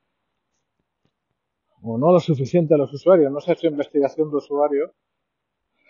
o 1.82 1.98
no 1.98 2.12
lo 2.12 2.20
suficiente 2.20 2.74
a 2.74 2.78
los 2.78 2.93
usuarios, 2.93 3.32
no 3.32 3.39
se 3.39 3.52
ha 3.52 3.54
hecho 3.54 3.67
investigación 3.67 4.30
de 4.30 4.38
usuario. 4.38 4.93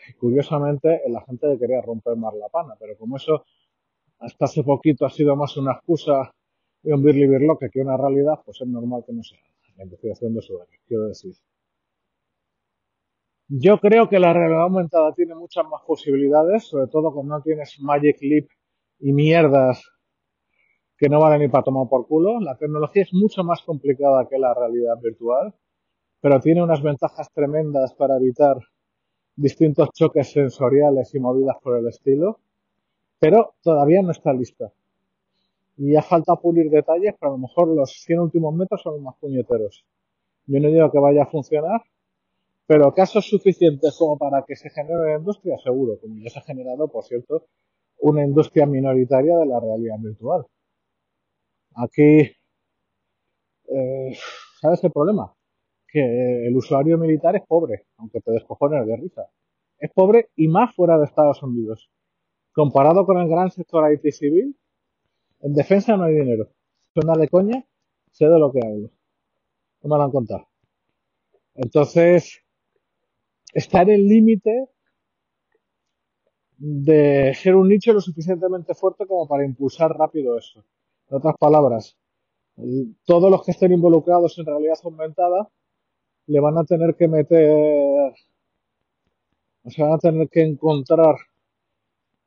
Y 0.10 0.14
curiosamente, 0.14 1.02
la 1.10 1.22
gente 1.22 1.58
quería 1.60 1.82
romper 1.82 2.16
más 2.16 2.34
la 2.36 2.50
pana, 2.50 2.76
pero 2.80 2.98
como 2.98 3.18
eso 3.18 3.46
hasta 4.20 4.46
hace 4.46 4.64
poquito 4.64 5.06
ha 5.06 5.10
sido 5.10 5.36
más 5.36 5.58
una 5.58 5.74
excusa 5.74 6.34
y 6.84 6.92
un 6.92 7.04
birli 7.04 7.28
birloque 7.28 7.70
que 7.70 7.82
una 7.82 7.98
realidad, 7.98 8.40
pues 8.46 8.62
es 8.62 8.68
normal 8.68 9.04
que 9.06 9.14
no 9.14 9.24
sea 9.24 9.40
la 9.76 9.84
investigación 9.84 10.34
de 10.34 10.40
usuarios, 10.40 10.82
quiero 10.88 11.04
decir. 11.08 11.36
Yo 13.50 13.80
creo 13.80 14.10
que 14.10 14.20
la 14.20 14.34
realidad 14.34 14.64
aumentada 14.64 15.14
tiene 15.14 15.36
muchas 15.36 15.66
más 15.68 15.82
posibilidades, 15.86 16.66
sobre 16.66 16.88
todo 16.88 17.14
cuando 17.14 17.38
no 17.38 17.42
tienes 17.42 17.80
Magic 17.80 18.18
Leap 18.22 18.48
y 19.00 19.14
mierdas 19.14 19.84
que 20.98 21.10
no 21.10 21.20
valen 21.22 21.42
ni 21.42 21.48
para 21.48 21.64
tomar 21.64 21.88
por 21.90 22.08
culo. 22.08 22.40
La 22.40 22.58
tecnología 22.58 23.04
es 23.04 23.14
mucho 23.14 23.44
más 23.44 23.62
complicada 23.62 24.28
que 24.28 24.38
la 24.38 24.54
realidad 24.54 24.98
virtual 25.02 25.54
pero 26.22 26.40
tiene 26.40 26.64
unas 26.64 26.82
ventajas 26.82 27.32
tremendas 27.32 27.94
para 27.94 28.18
evitar 28.18 28.58
distintos 29.36 29.90
choques 29.94 30.32
sensoriales 30.32 31.14
y 31.14 31.20
movidas 31.20 31.58
por 31.62 31.78
el 31.78 31.88
estilo, 31.88 32.40
pero 33.20 33.56
todavía 33.62 34.02
no 34.02 34.12
está 34.12 34.34
lista. 34.34 34.72
Y 35.78 35.94
ya 35.94 36.02
falta 36.02 36.36
pulir 36.36 36.72
detalles, 36.72 37.14
pero 37.20 37.32
a 37.34 37.36
lo 37.36 37.40
mejor 37.40 37.68
los 37.68 37.92
100 37.92 38.20
últimos 38.20 38.54
metros 38.56 38.82
son 38.82 38.94
los 38.94 39.02
más 39.04 39.16
puñeteros. 39.20 39.86
Yo 40.48 40.60
no 40.60 40.70
digo 40.70 40.92
que 40.92 41.00
vaya 41.00 41.24
a 41.24 41.28
funcionar, 41.28 41.82
pero 42.68 42.94
casos 42.94 43.26
suficientes 43.28 43.96
como 43.98 44.18
para 44.18 44.44
que 44.46 44.56
se 44.56 44.70
genere 44.70 45.02
una 45.02 45.18
industria, 45.18 45.58
seguro, 45.64 46.00
como 46.00 46.18
ya 46.20 46.30
se 46.30 46.40
ha 46.40 46.44
generado, 46.44 46.88
por 46.90 47.04
cierto, 47.06 47.48
una 48.00 48.24
industria 48.24 48.66
minoritaria 48.66 49.38
de 49.38 49.46
la 49.46 49.60
realidad 49.60 49.98
virtual. 50.00 50.46
Aquí, 51.76 52.36
eh, 53.70 54.18
¿sabes 54.62 54.84
el 54.84 54.92
problema? 54.92 55.34
que 55.88 56.48
el 56.48 56.56
usuario 56.56 56.98
militar 56.98 57.36
es 57.36 57.46
pobre, 57.48 57.86
aunque 57.98 58.20
te 58.22 58.32
descojones 58.32 58.86
de 58.86 58.98
risa. 58.98 59.28
Es 59.80 59.92
pobre 59.92 60.30
y 60.36 60.48
más 60.48 60.76
fuera 60.76 60.98
de 60.98 61.06
Estados 61.06 61.42
Unidos. 61.44 61.90
Comparado 62.54 63.06
con 63.06 63.18
el 63.20 63.30
gran 63.30 63.52
sector 63.52 63.92
IT 63.92 64.12
civil, 64.12 64.56
en 65.42 65.54
defensa 65.54 65.96
no 65.96 66.04
hay 66.04 66.16
dinero. 66.16 66.50
Suena 66.94 67.14
de 67.14 67.28
coña, 67.30 67.66
sé 68.12 68.26
de 68.26 68.40
lo 68.40 68.52
que 68.52 68.60
hablo. 68.64 68.90
No 69.82 69.90
me 69.90 69.98
lo 69.98 70.04
han 70.04 70.12
contado. 70.12 70.48
Entonces, 71.56 72.44
está 73.54 73.82
en 73.82 73.90
el 73.92 74.08
límite 74.08 74.70
de 76.58 77.34
ser 77.36 77.56
un 77.56 77.70
nicho 77.70 77.94
lo 77.94 78.02
suficientemente 78.02 78.74
fuerte 78.74 79.06
como 79.06 79.28
para 79.28 79.46
impulsar 79.46 79.96
rápido 79.96 80.38
eso. 80.38 80.64
En 81.10 81.18
otras 81.18 81.36
palabras, 81.38 81.98
todos 83.06 83.30
los 83.30 83.44
que 83.44 83.52
estén 83.52 83.72
involucrados 83.74 84.38
en 84.40 84.46
realidad 84.46 84.78
aumentada 84.84 85.50
le 86.26 86.40
van 86.40 86.58
a 86.58 86.66
tener 86.66 86.96
que 86.96 87.08
meter, 87.08 88.14
o 89.64 89.70
sea, 89.70 89.86
van 89.86 89.94
a 89.94 90.00
tener 90.00 90.30
que 90.30 90.42
encontrar 90.42 91.16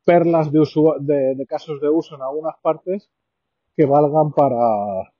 perlas 0.04 0.50
de, 0.50 0.60
de, 1.00 1.34
de 1.34 1.46
casos 1.46 1.80
de 1.80 1.88
uso 1.88 2.14
en 2.14 2.22
algunas 2.22 2.56
partes 2.62 3.10
que 3.76 3.84
valgan 3.84 4.32
para, 4.32 5.12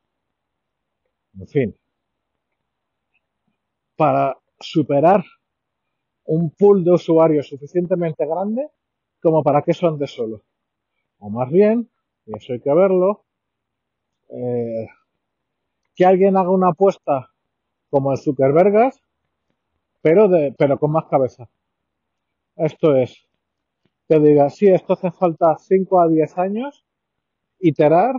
en 1.38 1.46
fin, 1.48 1.76
para 3.96 4.38
superar 4.58 5.24
un 6.32 6.50
pool 6.50 6.84
de 6.84 6.92
usuarios 6.92 7.48
suficientemente 7.48 8.24
grande 8.24 8.68
como 9.20 9.42
para 9.42 9.62
que 9.62 9.72
eso 9.72 9.88
ande 9.88 10.06
solo. 10.06 10.44
O 11.18 11.28
más 11.28 11.50
bien, 11.50 11.90
y 12.24 12.36
eso 12.36 12.52
hay 12.52 12.60
que 12.60 12.72
verlo, 12.72 13.24
eh, 14.28 14.86
que 15.94 16.06
alguien 16.06 16.36
haga 16.36 16.50
una 16.50 16.68
apuesta 16.68 17.30
como 17.90 18.12
el 18.12 18.18
Zuckerbergas, 18.18 19.02
pero, 20.02 20.28
de, 20.28 20.54
pero 20.56 20.78
con 20.78 20.92
más 20.92 21.06
cabeza. 21.06 21.50
Esto 22.54 22.94
es, 22.94 23.26
que 24.08 24.20
diga, 24.20 24.50
sí, 24.50 24.68
esto 24.68 24.92
hace 24.92 25.10
falta 25.10 25.56
5 25.58 26.00
a 26.00 26.06
10 26.06 26.38
años, 26.38 26.84
iterar, 27.58 28.14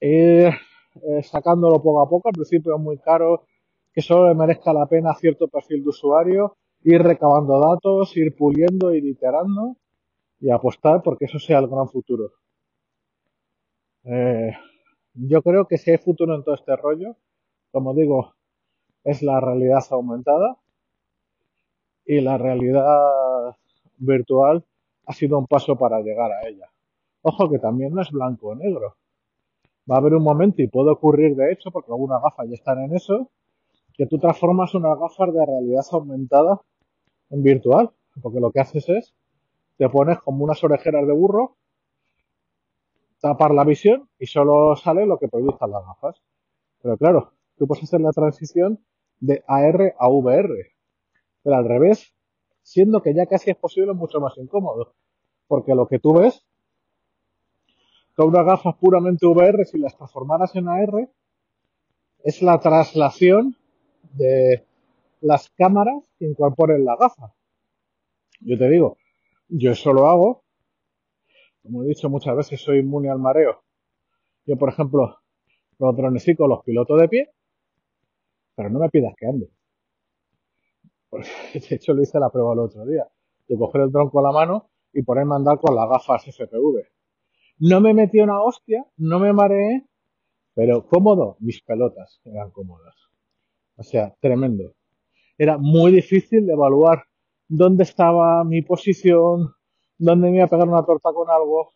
ir 0.00 0.48
eh, 0.48 1.22
sacándolo 1.22 1.82
poco 1.82 2.02
a 2.02 2.08
poco, 2.08 2.28
al 2.28 2.34
principio 2.34 2.76
es 2.76 2.82
muy 2.82 2.98
caro, 2.98 3.46
que 3.94 4.02
solo 4.02 4.28
le 4.28 4.34
merezca 4.34 4.74
la 4.74 4.84
pena 4.84 5.14
cierto 5.14 5.48
perfil 5.48 5.82
de 5.82 5.88
usuario, 5.88 6.58
ir 6.86 7.02
recabando 7.02 7.58
datos, 7.58 8.16
ir 8.16 8.36
puliendo, 8.36 8.94
ir 8.94 9.04
iterando 9.04 9.76
y 10.38 10.50
apostar 10.50 11.02
porque 11.02 11.24
eso 11.24 11.40
sea 11.40 11.58
el 11.58 11.66
gran 11.66 11.88
futuro. 11.88 12.30
Eh, 14.04 14.52
yo 15.14 15.42
creo 15.42 15.66
que 15.66 15.78
si 15.78 15.90
hay 15.90 15.98
futuro 15.98 16.36
en 16.36 16.44
todo 16.44 16.54
este 16.54 16.76
rollo, 16.76 17.16
como 17.72 17.92
digo, 17.92 18.34
es 19.02 19.20
la 19.20 19.40
realidad 19.40 19.82
aumentada 19.90 20.58
y 22.04 22.20
la 22.20 22.38
realidad 22.38 23.56
virtual 23.98 24.64
ha 25.06 25.12
sido 25.12 25.38
un 25.38 25.46
paso 25.48 25.76
para 25.76 26.00
llegar 26.02 26.30
a 26.30 26.46
ella. 26.46 26.70
Ojo 27.22 27.50
que 27.50 27.58
también 27.58 27.94
no 27.94 28.02
es 28.02 28.12
blanco 28.12 28.50
o 28.50 28.54
negro. 28.54 28.94
Va 29.90 29.96
a 29.96 29.98
haber 29.98 30.14
un 30.14 30.22
momento, 30.22 30.62
y 30.62 30.68
puede 30.68 30.90
ocurrir 30.90 31.34
de 31.34 31.50
hecho, 31.50 31.72
porque 31.72 31.90
algunas 31.90 32.22
gafas 32.22 32.46
ya 32.48 32.54
están 32.54 32.78
en 32.84 32.94
eso, 32.94 33.28
que 33.94 34.06
tú 34.06 34.18
transformas 34.18 34.72
unas 34.74 34.96
gafas 35.00 35.34
de 35.34 35.44
realidad 35.44 35.84
aumentada 35.90 36.60
en 37.30 37.42
virtual. 37.42 37.90
Porque 38.22 38.40
lo 38.40 38.50
que 38.50 38.60
haces 38.60 38.88
es, 38.88 39.14
te 39.76 39.88
pones 39.88 40.18
como 40.20 40.44
unas 40.44 40.62
orejeras 40.64 41.06
de 41.06 41.12
burro, 41.12 41.56
tapar 43.20 43.52
la 43.52 43.64
visión 43.64 44.08
y 44.18 44.26
solo 44.26 44.76
sale 44.76 45.06
lo 45.06 45.18
que 45.18 45.28
proyectan 45.28 45.70
las 45.70 45.84
gafas. 45.84 46.22
Pero 46.82 46.96
claro, 46.96 47.32
tú 47.56 47.66
puedes 47.66 47.84
hacer 47.84 48.00
la 48.00 48.12
transición 48.12 48.80
de 49.20 49.42
AR 49.46 49.94
a 49.98 50.08
VR. 50.08 50.54
Pero 51.42 51.56
al 51.56 51.68
revés, 51.68 52.14
siendo 52.62 53.02
que 53.02 53.14
ya 53.14 53.26
casi 53.26 53.50
es 53.50 53.56
posible 53.56 53.92
mucho 53.92 54.20
más 54.20 54.36
incómodo. 54.38 54.94
Porque 55.46 55.74
lo 55.74 55.86
que 55.86 55.98
tú 55.98 56.14
ves 56.14 56.44
con 58.16 58.28
unas 58.28 58.46
gafas 58.46 58.74
puramente 58.76 59.26
VR, 59.26 59.64
si 59.66 59.78
las 59.78 59.94
transformaras 59.96 60.54
en 60.56 60.68
AR, 60.68 61.08
es 62.24 62.42
la 62.42 62.58
traslación 62.58 63.56
de 64.14 64.64
las 65.20 65.50
cámaras 65.50 66.02
que 66.18 66.26
incorporen 66.26 66.84
la 66.84 66.96
gafa. 66.96 67.32
Yo 68.40 68.58
te 68.58 68.68
digo, 68.68 68.98
yo 69.48 69.72
eso 69.72 69.92
lo 69.92 70.08
hago, 70.08 70.44
como 71.62 71.82
he 71.82 71.88
dicho 71.88 72.08
muchas 72.08 72.36
veces, 72.36 72.60
soy 72.60 72.78
inmune 72.78 73.10
al 73.10 73.18
mareo. 73.18 73.62
Yo, 74.44 74.56
por 74.56 74.68
ejemplo, 74.68 75.18
los 75.78 75.96
dronecitos 75.96 76.48
los 76.48 76.62
piloto 76.62 76.96
de 76.96 77.08
pie, 77.08 77.30
pero 78.54 78.70
no 78.70 78.78
me 78.78 78.88
pidas 78.88 79.14
que 79.16 79.26
ande. 79.26 79.50
de 81.10 81.74
hecho, 81.76 81.92
lo 81.94 82.02
hice 82.02 82.18
la 82.18 82.30
prueba 82.30 82.52
el 82.52 82.60
otro 82.60 82.86
día, 82.86 83.06
de 83.48 83.58
coger 83.58 83.82
el 83.82 83.92
dron 83.92 84.10
con 84.10 84.22
la 84.22 84.32
mano 84.32 84.70
y 84.92 85.02
ponerme 85.02 85.34
a 85.34 85.36
andar 85.36 85.60
con 85.60 85.74
las 85.74 85.88
gafas 85.88 86.26
FPV. 86.28 86.86
No 87.58 87.80
me 87.80 87.94
metí 87.94 88.20
una 88.20 88.40
hostia, 88.42 88.86
no 88.96 89.18
me 89.18 89.32
mareé, 89.32 89.86
pero 90.54 90.86
cómodo, 90.86 91.36
mis 91.40 91.62
pelotas 91.62 92.20
eran 92.24 92.50
cómodas. 92.50 92.94
O 93.76 93.82
sea, 93.82 94.14
tremendo. 94.20 94.74
Era 95.38 95.58
muy 95.58 95.92
difícil 95.92 96.48
evaluar 96.48 97.04
dónde 97.48 97.82
estaba 97.82 98.42
mi 98.44 98.62
posición, 98.62 99.54
dónde 99.98 100.30
me 100.30 100.36
iba 100.36 100.46
a 100.46 100.48
pegar 100.48 100.68
una 100.68 100.84
torta 100.84 101.12
con 101.12 101.28
algo. 101.30 101.72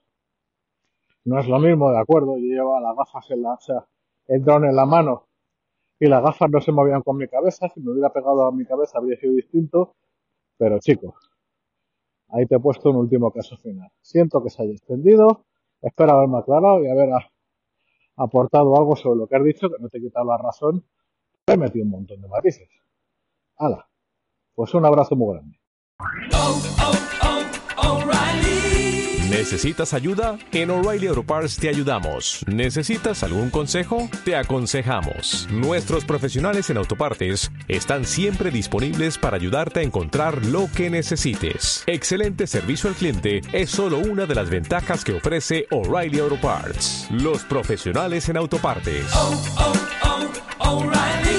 No 1.24 1.38
es 1.38 1.46
lo 1.46 1.58
mismo, 1.58 1.90
de 1.90 1.98
acuerdo, 1.98 2.36
yo 2.38 2.44
llevaba 2.44 2.80
las 2.80 2.96
gafas 2.96 3.30
en 3.30 3.42
la, 3.42 3.54
o 3.54 3.60
sea, 3.60 3.86
el 4.26 4.42
dron 4.42 4.64
en 4.64 4.74
la 4.74 4.86
mano 4.86 5.28
y 5.98 6.06
las 6.06 6.22
gafas 6.22 6.50
no 6.50 6.60
se 6.60 6.72
movían 6.72 7.02
con 7.02 7.18
mi 7.18 7.28
cabeza, 7.28 7.68
si 7.68 7.80
me 7.80 7.92
hubiera 7.92 8.10
pegado 8.10 8.46
a 8.46 8.52
mi 8.52 8.64
cabeza 8.64 8.98
habría 8.98 9.18
sido 9.18 9.34
distinto, 9.34 9.96
pero 10.56 10.78
chicos, 10.78 11.14
ahí 12.28 12.46
te 12.46 12.56
he 12.56 12.58
puesto 12.58 12.90
un 12.90 12.96
último 12.96 13.30
caso 13.30 13.58
final. 13.58 13.90
Siento 14.00 14.42
que 14.42 14.48
se 14.48 14.62
haya 14.62 14.72
extendido, 14.72 15.44
espero 15.82 16.12
haberme 16.12 16.38
aclarado 16.38 16.82
y 16.82 16.88
haber 16.88 17.10
aportado 18.16 18.74
algo 18.78 18.96
sobre 18.96 19.18
lo 19.18 19.26
que 19.26 19.36
has 19.36 19.44
dicho, 19.44 19.68
que 19.68 19.82
no 19.82 19.90
te 19.90 19.98
he 19.98 20.00
quitado 20.00 20.24
la 20.24 20.38
razón, 20.38 20.86
he 21.46 21.56
metido 21.58 21.84
un 21.84 21.90
montón 21.90 22.22
de 22.22 22.28
matices. 22.28 22.68
Hala, 23.60 23.86
pues 24.54 24.72
un 24.72 24.86
abrazo 24.86 25.14
muy 25.14 25.34
grande. 25.34 25.60
¿Necesitas 29.28 29.94
ayuda? 29.94 30.38
En 30.52 30.70
O'Reilly 30.70 31.06
Auto 31.08 31.22
Parts 31.22 31.56
te 31.56 31.68
ayudamos. 31.68 32.44
¿Necesitas 32.46 33.22
algún 33.22 33.50
consejo? 33.50 34.08
Te 34.24 34.34
aconsejamos. 34.34 35.46
Nuestros 35.50 36.04
profesionales 36.04 36.70
en 36.70 36.78
autopartes 36.78 37.50
están 37.68 38.06
siempre 38.06 38.50
disponibles 38.50 39.18
para 39.18 39.36
ayudarte 39.36 39.80
a 39.80 39.82
encontrar 39.82 40.44
lo 40.46 40.66
que 40.74 40.88
necesites. 40.90 41.84
Excelente 41.86 42.46
servicio 42.46 42.88
al 42.88 42.96
cliente 42.96 43.42
es 43.52 43.70
solo 43.70 43.98
una 43.98 44.26
de 44.26 44.34
las 44.34 44.48
ventajas 44.48 45.04
que 45.04 45.16
ofrece 45.16 45.66
O'Reilly 45.70 46.18
Auto 46.20 46.40
Parts. 46.40 47.08
Los 47.10 47.44
profesionales 47.44 48.28
en 48.30 48.36
autopartes. 48.38 49.06
Oh, 49.14 49.42
oh, 49.58 49.72
oh, 50.60 51.29